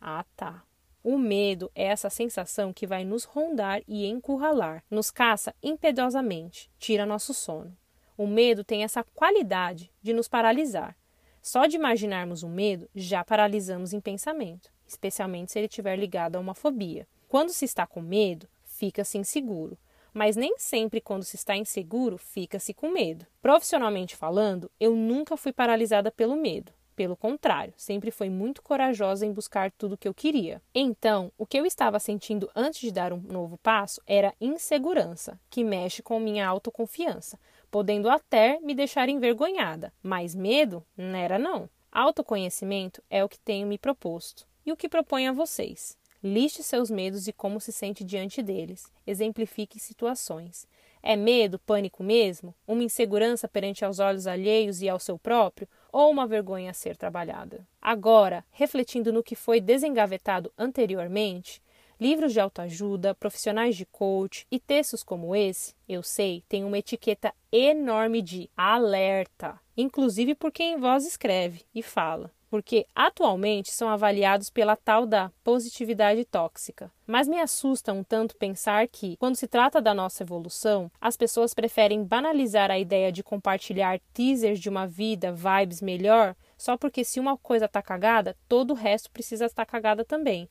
Ah, 0.00 0.24
tá. 0.36 0.62
O 1.02 1.16
medo 1.16 1.70
é 1.74 1.84
essa 1.84 2.10
sensação 2.10 2.74
que 2.74 2.86
vai 2.86 3.04
nos 3.04 3.24
rondar 3.24 3.82
e 3.88 4.06
encurralar, 4.06 4.84
nos 4.90 5.10
caça 5.10 5.54
impiedosamente, 5.62 6.70
tira 6.78 7.06
nosso 7.06 7.32
sono. 7.32 7.74
O 8.18 8.26
medo 8.26 8.62
tem 8.62 8.84
essa 8.84 9.02
qualidade 9.14 9.90
de 10.02 10.12
nos 10.12 10.28
paralisar. 10.28 10.94
Só 11.40 11.64
de 11.64 11.74
imaginarmos 11.74 12.42
o 12.42 12.48
medo, 12.50 12.86
já 12.94 13.24
paralisamos 13.24 13.94
em 13.94 14.00
pensamento, 14.00 14.70
especialmente 14.86 15.52
se 15.52 15.58
ele 15.58 15.68
estiver 15.68 15.96
ligado 15.96 16.36
a 16.36 16.38
uma 16.38 16.54
fobia. 16.54 17.08
Quando 17.28 17.50
se 17.50 17.64
está 17.64 17.86
com 17.86 18.02
medo, 18.02 18.46
fica-se 18.62 19.16
inseguro, 19.16 19.78
mas 20.12 20.36
nem 20.36 20.58
sempre 20.58 21.00
quando 21.00 21.22
se 21.22 21.36
está 21.36 21.56
inseguro, 21.56 22.18
fica-se 22.18 22.74
com 22.74 22.90
medo. 22.90 23.26
Profissionalmente 23.40 24.14
falando, 24.14 24.70
eu 24.78 24.94
nunca 24.94 25.34
fui 25.34 25.52
paralisada 25.52 26.10
pelo 26.10 26.36
medo. 26.36 26.72
Pelo 26.94 27.16
contrário, 27.16 27.72
sempre 27.76 28.10
fui 28.10 28.28
muito 28.28 28.62
corajosa 28.62 29.24
em 29.24 29.32
buscar 29.32 29.70
tudo 29.72 29.94
o 29.94 29.98
que 29.98 30.06
eu 30.06 30.14
queria. 30.14 30.60
Então, 30.74 31.32
o 31.38 31.46
que 31.46 31.58
eu 31.58 31.64
estava 31.64 31.98
sentindo 31.98 32.50
antes 32.54 32.80
de 32.80 32.90
dar 32.90 33.12
um 33.12 33.20
novo 33.20 33.56
passo 33.58 34.02
era 34.06 34.34
insegurança, 34.40 35.40
que 35.48 35.64
mexe 35.64 36.02
com 36.02 36.20
minha 36.20 36.46
autoconfiança, 36.46 37.38
podendo 37.70 38.10
até 38.10 38.60
me 38.60 38.74
deixar 38.74 39.08
envergonhada, 39.08 39.92
mas 40.02 40.34
medo 40.34 40.84
não 40.96 41.16
era 41.16 41.38
não. 41.38 41.68
Autoconhecimento 41.90 43.02
é 43.08 43.24
o 43.24 43.28
que 43.28 43.38
tenho 43.38 43.66
me 43.66 43.78
proposto 43.78 44.46
e 44.64 44.70
o 44.70 44.76
que 44.76 44.88
proponho 44.88 45.30
a 45.30 45.34
vocês. 45.34 45.98
Liste 46.22 46.62
seus 46.62 46.90
medos 46.90 47.26
e 47.26 47.32
como 47.32 47.58
se 47.58 47.72
sente 47.72 48.04
diante 48.04 48.42
deles. 48.42 48.92
Exemplifique 49.06 49.80
situações. 49.80 50.68
É 51.02 51.16
medo, 51.16 51.58
pânico 51.58 52.02
mesmo? 52.02 52.54
Uma 52.66 52.84
insegurança 52.84 53.48
perante 53.48 53.86
aos 53.86 53.98
olhos 53.98 54.26
alheios 54.26 54.82
e 54.82 54.88
ao 54.88 54.98
seu 54.98 55.18
próprio? 55.18 55.66
Ou 55.92 56.10
uma 56.10 56.26
vergonha 56.26 56.70
a 56.70 56.74
ser 56.74 56.96
trabalhada? 56.96 57.66
Agora, 57.80 58.44
refletindo 58.50 59.12
no 59.12 59.22
que 59.22 59.34
foi 59.34 59.60
desengavetado 59.60 60.52
anteriormente, 60.56 61.62
Livros 62.00 62.32
de 62.32 62.40
autoajuda, 62.40 63.14
profissionais 63.14 63.76
de 63.76 63.84
coach 63.84 64.46
e 64.50 64.58
textos 64.58 65.02
como 65.02 65.36
esse, 65.36 65.74
eu 65.86 66.02
sei, 66.02 66.42
tem 66.48 66.64
uma 66.64 66.78
etiqueta 66.78 67.30
enorme 67.52 68.22
de 68.22 68.48
alerta, 68.56 69.60
inclusive 69.80 70.34
por 70.34 70.52
quem 70.52 70.78
voz 70.78 71.06
escreve 71.06 71.64
e 71.74 71.82
fala 71.82 72.30
porque 72.50 72.84
atualmente 72.94 73.70
são 73.70 73.88
avaliados 73.88 74.50
pela 74.50 74.74
tal 74.74 75.06
da 75.06 75.30
positividade 75.44 76.24
tóxica. 76.24 76.90
Mas 77.06 77.28
me 77.28 77.40
assusta 77.40 77.92
um 77.92 78.02
tanto 78.02 78.36
pensar 78.36 78.88
que, 78.88 79.16
quando 79.18 79.36
se 79.36 79.46
trata 79.46 79.80
da 79.80 79.94
nossa 79.94 80.24
evolução, 80.24 80.90
as 81.00 81.16
pessoas 81.16 81.54
preferem 81.54 82.02
banalizar 82.02 82.70
a 82.70 82.78
ideia 82.78 83.12
de 83.12 83.22
compartilhar 83.22 84.00
teasers 84.12 84.58
de 84.58 84.68
uma 84.68 84.86
vida, 84.86 85.32
vibes 85.32 85.80
melhor, 85.80 86.34
só 86.58 86.76
porque 86.76 87.04
se 87.04 87.20
uma 87.20 87.38
coisa 87.38 87.66
está 87.66 87.80
cagada, 87.80 88.36
todo 88.48 88.72
o 88.72 88.76
resto 88.76 89.10
precisa 89.12 89.46
estar 89.46 89.64
cagada 89.64 90.04
também. 90.04 90.48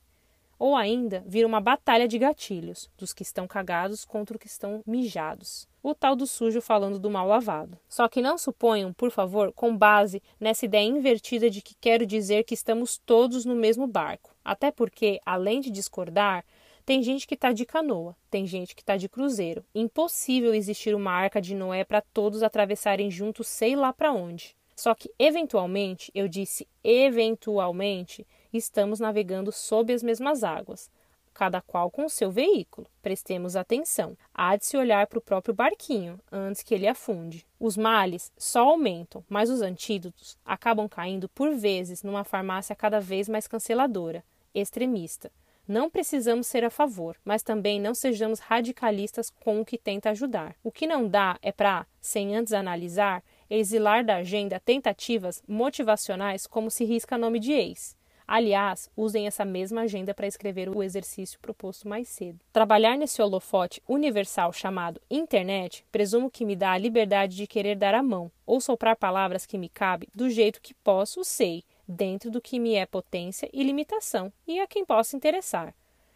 Ou 0.60 0.76
ainda, 0.76 1.24
vira 1.26 1.48
uma 1.48 1.58
batalha 1.58 2.06
de 2.06 2.18
gatilhos, 2.18 2.90
dos 2.98 3.14
que 3.14 3.22
estão 3.22 3.48
cagados 3.48 4.04
contra 4.04 4.36
os 4.36 4.40
que 4.42 4.46
estão 4.46 4.82
mijados. 4.86 5.66
O 5.82 5.94
tal 5.94 6.14
do 6.14 6.26
sujo 6.26 6.60
falando 6.60 6.98
do 6.98 7.08
mal 7.08 7.26
lavado. 7.26 7.78
Só 7.88 8.06
que 8.06 8.20
não 8.20 8.36
suponham, 8.36 8.92
por 8.92 9.10
favor, 9.10 9.54
com 9.54 9.74
base 9.74 10.22
nessa 10.38 10.66
ideia 10.66 10.86
invertida 10.86 11.48
de 11.48 11.62
que 11.62 11.74
quero 11.80 12.04
dizer 12.04 12.44
que 12.44 12.52
estamos 12.52 12.98
todos 12.98 13.46
no 13.46 13.56
mesmo 13.56 13.86
barco. 13.86 14.36
Até 14.44 14.70
porque, 14.70 15.18
além 15.24 15.62
de 15.62 15.70
discordar, 15.70 16.44
tem 16.84 17.02
gente 17.02 17.26
que 17.26 17.36
está 17.36 17.52
de 17.52 17.64
canoa, 17.64 18.14
tem 18.30 18.46
gente 18.46 18.74
que 18.74 18.82
está 18.82 18.98
de 18.98 19.08
cruzeiro. 19.08 19.64
Impossível 19.74 20.52
existir 20.52 20.94
uma 20.94 21.10
arca 21.10 21.40
de 21.40 21.54
Noé 21.54 21.84
para 21.84 22.02
todos 22.02 22.42
atravessarem 22.42 23.10
juntos, 23.10 23.48
sei 23.48 23.74
lá 23.74 23.94
para 23.94 24.12
onde. 24.12 24.54
Só 24.76 24.94
que, 24.94 25.10
eventualmente, 25.18 26.10
eu 26.14 26.28
disse 26.28 26.68
eventualmente, 26.84 28.26
estamos 28.58 29.00
navegando 29.00 29.52
sob 29.52 29.92
as 29.92 30.02
mesmas 30.02 30.42
águas, 30.44 30.90
cada 31.32 31.60
qual 31.60 31.90
com 31.90 32.08
seu 32.08 32.30
veículo. 32.30 32.86
Prestemos 33.00 33.56
atenção. 33.56 34.16
Há 34.34 34.56
de 34.56 34.66
se 34.66 34.76
olhar 34.76 35.06
para 35.06 35.18
o 35.18 35.22
próprio 35.22 35.54
barquinho 35.54 36.18
antes 36.30 36.62
que 36.62 36.74
ele 36.74 36.86
afunde. 36.86 37.46
Os 37.58 37.76
males 37.76 38.32
só 38.36 38.68
aumentam, 38.68 39.24
mas 39.28 39.48
os 39.48 39.62
antídotos 39.62 40.36
acabam 40.44 40.88
caindo 40.88 41.28
por 41.28 41.54
vezes 41.54 42.02
numa 42.02 42.24
farmácia 42.24 42.76
cada 42.76 43.00
vez 43.00 43.28
mais 43.28 43.46
canceladora, 43.46 44.24
extremista. 44.54 45.30
Não 45.68 45.88
precisamos 45.88 46.48
ser 46.48 46.64
a 46.64 46.70
favor, 46.70 47.16
mas 47.24 47.44
também 47.44 47.80
não 47.80 47.94
sejamos 47.94 48.40
radicalistas 48.40 49.30
com 49.30 49.60
o 49.60 49.64
que 49.64 49.78
tenta 49.78 50.10
ajudar. 50.10 50.56
O 50.64 50.72
que 50.72 50.84
não 50.84 51.06
dá 51.06 51.38
é 51.40 51.52
para, 51.52 51.86
sem 52.00 52.34
antes 52.34 52.52
analisar, 52.52 53.22
exilar 53.48 54.04
da 54.04 54.16
agenda 54.16 54.58
tentativas 54.58 55.40
motivacionais 55.46 56.44
como 56.44 56.72
se 56.72 56.84
risca 56.84 57.16
nome 57.16 57.38
de 57.38 57.52
ex. 57.52 57.96
Aliás, 58.32 58.88
usem 58.96 59.26
essa 59.26 59.44
mesma 59.44 59.80
agenda 59.80 60.14
para 60.14 60.24
escrever 60.24 60.68
o 60.68 60.84
exercício 60.84 61.36
proposto 61.40 61.88
mais 61.88 62.06
cedo. 62.08 62.38
Trabalhar 62.52 62.96
nesse 62.96 63.20
holofote 63.20 63.82
universal 63.88 64.52
chamado 64.52 65.00
internet, 65.10 65.84
presumo 65.90 66.30
que 66.30 66.44
me 66.44 66.54
dá 66.54 66.70
a 66.70 66.78
liberdade 66.78 67.34
de 67.34 67.48
querer 67.48 67.74
dar 67.74 67.92
a 67.92 68.04
mão 68.04 68.30
ou 68.46 68.60
soprar 68.60 68.94
palavras 68.94 69.46
que 69.46 69.58
me 69.58 69.68
cabe 69.68 70.06
do 70.14 70.30
jeito 70.30 70.60
que 70.60 70.72
posso, 70.74 71.24
sei, 71.24 71.64
dentro 71.88 72.30
do 72.30 72.40
que 72.40 72.60
me 72.60 72.74
é 72.74 72.86
potência 72.86 73.50
e 73.52 73.64
limitação, 73.64 74.32
e 74.46 74.60
a 74.60 74.66
quem 74.68 74.84
possa 74.84 75.16
interessar. 75.16 75.74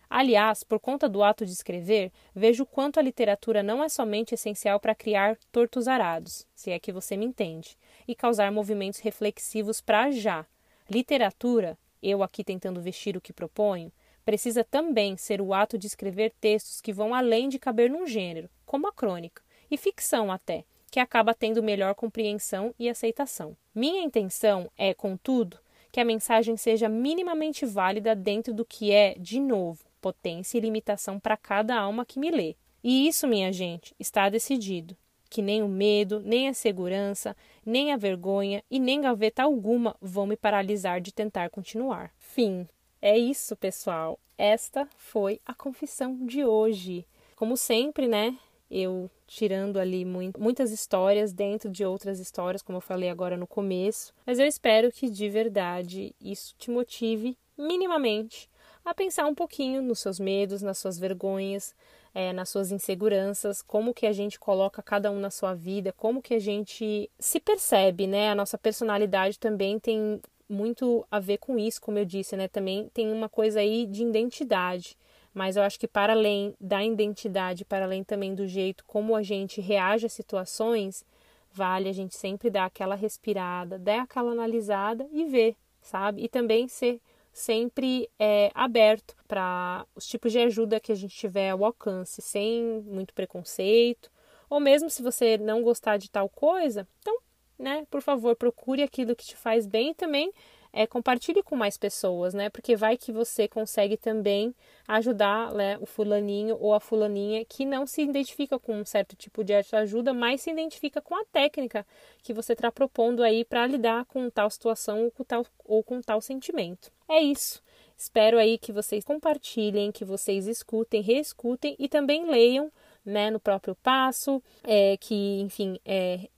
Aliás, 0.09 0.62
por 0.62 0.79
conta 0.79 1.09
do 1.09 1.20
ato 1.20 1.44
de 1.44 1.50
escrever, 1.50 2.12
vejo 2.33 2.64
quanto 2.64 3.00
a 3.00 3.03
literatura 3.03 3.61
não 3.61 3.83
é 3.83 3.88
somente 3.88 4.37
essencial 4.37 4.79
para 4.79 4.94
criar 4.94 5.37
tortos 5.50 5.88
arados, 5.88 6.46
se 6.55 6.70
é 6.70 6.79
que 6.79 6.92
você 6.92 7.16
me 7.16 7.27
entende, 7.27 7.77
e 8.07 8.14
causar 8.14 8.53
movimentos 8.53 9.00
reflexivos 9.00 9.81
para 9.81 10.12
já. 10.12 10.46
Literatura 10.88 11.77
eu 12.04 12.22
aqui 12.22 12.44
tentando 12.44 12.80
vestir 12.80 13.16
o 13.16 13.20
que 13.20 13.32
proponho, 13.32 13.90
Precisa 14.24 14.64
também 14.64 15.16
ser 15.16 15.40
o 15.40 15.52
ato 15.52 15.76
de 15.76 15.86
escrever 15.86 16.32
textos 16.40 16.80
que 16.80 16.92
vão 16.92 17.14
além 17.14 17.48
de 17.48 17.58
caber 17.58 17.90
num 17.90 18.06
gênero, 18.06 18.48
como 18.64 18.88
a 18.88 18.92
crônica, 18.92 19.42
e 19.70 19.76
ficção 19.76 20.32
até, 20.32 20.64
que 20.90 20.98
acaba 20.98 21.34
tendo 21.34 21.62
melhor 21.62 21.94
compreensão 21.94 22.74
e 22.78 22.88
aceitação. 22.88 23.54
Minha 23.74 24.02
intenção 24.02 24.70
é, 24.78 24.94
contudo, 24.94 25.58
que 25.92 26.00
a 26.00 26.04
mensagem 26.04 26.56
seja 26.56 26.88
minimamente 26.88 27.66
válida 27.66 28.16
dentro 28.16 28.54
do 28.54 28.64
que 28.64 28.90
é, 28.90 29.14
de 29.18 29.38
novo, 29.38 29.84
potência 30.00 30.56
e 30.56 30.60
limitação 30.60 31.20
para 31.20 31.36
cada 31.36 31.78
alma 31.78 32.06
que 32.06 32.18
me 32.18 32.30
lê. 32.30 32.56
E 32.82 33.06
isso, 33.06 33.28
minha 33.28 33.52
gente, 33.52 33.94
está 33.98 34.28
decidido. 34.28 34.96
Que 35.34 35.42
nem 35.42 35.64
o 35.64 35.68
medo, 35.68 36.20
nem 36.20 36.48
a 36.48 36.54
segurança, 36.54 37.36
nem 37.66 37.92
a 37.92 37.96
vergonha 37.96 38.62
e 38.70 38.78
nem 38.78 39.00
gaveta 39.00 39.42
alguma 39.42 39.96
vão 40.00 40.28
me 40.28 40.36
paralisar 40.36 41.00
de 41.00 41.12
tentar 41.12 41.50
continuar. 41.50 42.12
Fim. 42.16 42.68
É 43.02 43.18
isso, 43.18 43.56
pessoal. 43.56 44.16
Esta 44.38 44.88
foi 44.96 45.40
a 45.44 45.52
confissão 45.52 46.24
de 46.24 46.44
hoje. 46.44 47.04
Como 47.34 47.56
sempre, 47.56 48.06
né? 48.06 48.38
Eu 48.70 49.10
tirando 49.26 49.80
ali 49.80 50.04
muitas 50.04 50.70
histórias 50.70 51.32
dentro 51.32 51.68
de 51.68 51.84
outras 51.84 52.20
histórias, 52.20 52.62
como 52.62 52.76
eu 52.76 52.80
falei 52.80 53.10
agora 53.10 53.36
no 53.36 53.48
começo. 53.48 54.14
Mas 54.24 54.38
eu 54.38 54.46
espero 54.46 54.92
que 54.92 55.10
de 55.10 55.28
verdade 55.28 56.14
isso 56.20 56.54
te 56.56 56.70
motive 56.70 57.36
minimamente 57.58 58.48
a 58.84 58.94
pensar 58.94 59.26
um 59.26 59.34
pouquinho 59.34 59.82
nos 59.82 59.98
seus 59.98 60.20
medos, 60.20 60.62
nas 60.62 60.78
suas 60.78 60.96
vergonhas, 60.96 61.74
é, 62.14 62.33
nas 62.33 62.48
suas 62.48 62.70
inseguranças, 62.70 63.61
como 63.61 63.92
que 63.92 64.07
a 64.07 64.12
gente 64.12 64.38
coloca 64.38 64.81
cada 64.83 65.11
um 65.11 65.18
na 65.18 65.31
sua 65.31 65.53
vida, 65.53 65.92
como 65.92 66.22
que 66.22 66.35
a 66.35 66.38
gente 66.38 67.11
se 67.18 67.40
percebe, 67.40 68.07
né? 68.07 68.31
A 68.31 68.35
nossa 68.35 68.57
personalidade 68.57 69.38
também 69.38 69.81
tem 69.81 70.20
muito 70.48 71.05
a 71.11 71.18
ver 71.18 71.38
com 71.38 71.59
isso, 71.59 71.81
como 71.81 71.98
eu 71.98 72.05
disse, 72.05 72.37
né? 72.37 72.46
Também 72.46 72.88
tem 72.94 73.11
uma 73.12 73.29
coisa 73.29 73.61
aí 73.61 73.85
de 73.87 74.05
identidade. 74.05 74.96
Mas 75.33 75.57
eu 75.57 75.64
acho 75.64 75.81
que 75.81 75.88
para 75.88 76.12
além 76.12 76.55
da 76.61 76.85
identidade, 76.85 77.64
para 77.64 77.85
além 77.85 78.05
também 78.05 78.35
do 78.35 78.46
jeito 78.46 78.85
como 78.87 79.16
a 79.16 79.22
gente 79.22 79.61
reage 79.61 80.07
às 80.07 80.12
situações, 80.12 81.05
vale 81.53 81.88
a 81.88 81.92
gente 81.92 82.14
sempre 82.14 82.48
dar 82.48 82.66
aquela 82.66 82.94
respirada, 82.94 83.77
dar 83.77 84.03
aquela 84.03 84.31
analisada 84.31 85.05
e 85.12 85.24
ver, 85.24 85.57
sabe? 85.83 86.22
E 86.22 86.29
também 86.29 86.68
ser 86.68 87.00
sempre 87.34 88.08
é, 88.16 88.50
aberto 88.54 89.16
para 89.26 89.84
os 89.94 90.06
tipos 90.06 90.30
de 90.30 90.38
ajuda 90.38 90.78
que 90.78 90.92
a 90.92 90.94
gente 90.94 91.14
tiver 91.14 91.50
ao 91.50 91.64
alcance, 91.64 92.22
sem 92.22 92.80
muito 92.86 93.12
preconceito. 93.12 94.08
Ou 94.48 94.60
mesmo 94.60 94.88
se 94.88 95.02
você 95.02 95.36
não 95.36 95.60
gostar 95.60 95.96
de 95.96 96.08
tal 96.08 96.28
coisa, 96.28 96.86
então, 97.00 97.18
né, 97.58 97.84
por 97.90 98.00
favor, 98.00 98.36
procure 98.36 98.82
aquilo 98.82 99.16
que 99.16 99.24
te 99.24 99.36
faz 99.36 99.66
bem 99.66 99.92
também 99.92 100.32
é, 100.74 100.88
compartilhe 100.88 101.40
com 101.40 101.54
mais 101.54 101.78
pessoas, 101.78 102.34
né? 102.34 102.50
Porque 102.50 102.74
vai 102.74 102.96
que 102.96 103.12
você 103.12 103.46
consegue 103.46 103.96
também 103.96 104.52
ajudar 104.88 105.54
né, 105.54 105.78
o 105.80 105.87
fulaninho 105.87 106.58
ou 106.60 106.74
a 106.74 106.80
fulaninha 106.80 107.44
que 107.44 107.64
não 107.64 107.87
se 107.87 108.02
identifica 108.02 108.58
com 108.58 108.80
um 108.80 108.84
certo 108.84 109.14
tipo 109.14 109.44
de 109.44 109.54
ajuda, 109.54 110.12
mas 110.12 110.42
se 110.42 110.50
identifica 110.50 111.00
com 111.00 111.14
a 111.14 111.24
técnica 111.26 111.87
que 112.24 112.34
você 112.34 112.54
está 112.54 112.72
propondo 112.72 113.22
aí 113.22 113.44
para 113.44 113.66
lidar 113.68 114.04
com 114.06 114.28
tal 114.28 114.50
situação 114.50 115.04
ou 115.04 115.10
com 115.12 115.22
tal, 115.22 115.46
ou 115.64 115.82
com 115.84 116.00
tal 116.00 116.20
sentimento. 116.20 116.90
É 117.08 117.20
isso. 117.20 117.62
Espero 117.96 118.37
aí 118.37 118.58
que 118.58 118.72
vocês 118.72 119.04
compartilhem, 119.04 119.92
que 119.92 120.04
vocês 120.04 120.48
escutem, 120.48 121.00
reescutem 121.00 121.76
e 121.78 121.88
também 121.88 122.28
leiam 122.28 122.70
né, 123.04 123.30
no 123.30 123.38
próprio 123.38 123.76
passo, 123.76 124.42
é, 124.64 124.96
que, 124.96 125.40
enfim, 125.40 125.78
é, 125.84 126.28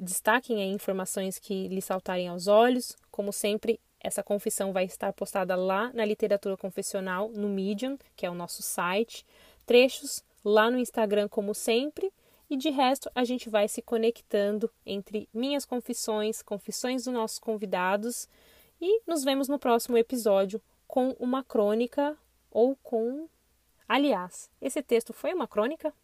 destaquem 0.00 0.62
aí 0.62 0.70
informações 0.70 1.38
que 1.38 1.68
lhe 1.68 1.82
saltarem 1.82 2.28
aos 2.28 2.46
olhos. 2.46 2.96
Como 3.10 3.32
sempre, 3.32 3.78
essa 4.00 4.22
confissão 4.22 4.72
vai 4.72 4.84
estar 4.84 5.12
postada 5.12 5.54
lá 5.54 5.92
na 5.92 6.04
Literatura 6.04 6.56
Confessional, 6.56 7.28
no 7.28 7.48
Medium, 7.48 7.98
que 8.16 8.24
é 8.24 8.30
o 8.30 8.34
nosso 8.34 8.62
site. 8.62 9.26
Trechos 9.66 10.24
lá 10.44 10.70
no 10.70 10.78
Instagram, 10.78 11.28
como 11.28 11.54
sempre. 11.54 12.10
E 12.48 12.56
de 12.56 12.70
resto, 12.70 13.10
a 13.14 13.22
gente 13.22 13.48
vai 13.48 13.68
se 13.68 13.82
conectando 13.82 14.70
entre 14.84 15.28
minhas 15.32 15.64
confissões, 15.64 16.42
confissões 16.42 17.04
dos 17.04 17.14
nossos 17.14 17.38
convidados. 17.38 18.26
E 18.80 19.02
nos 19.06 19.22
vemos 19.22 19.46
no 19.46 19.58
próximo 19.58 19.98
episódio 19.98 20.60
com 20.88 21.14
uma 21.20 21.44
crônica 21.44 22.16
ou 22.50 22.74
com. 22.82 23.28
Aliás, 23.86 24.50
esse 24.60 24.82
texto 24.82 25.12
foi 25.12 25.32
uma 25.32 25.46
crônica? 25.46 25.94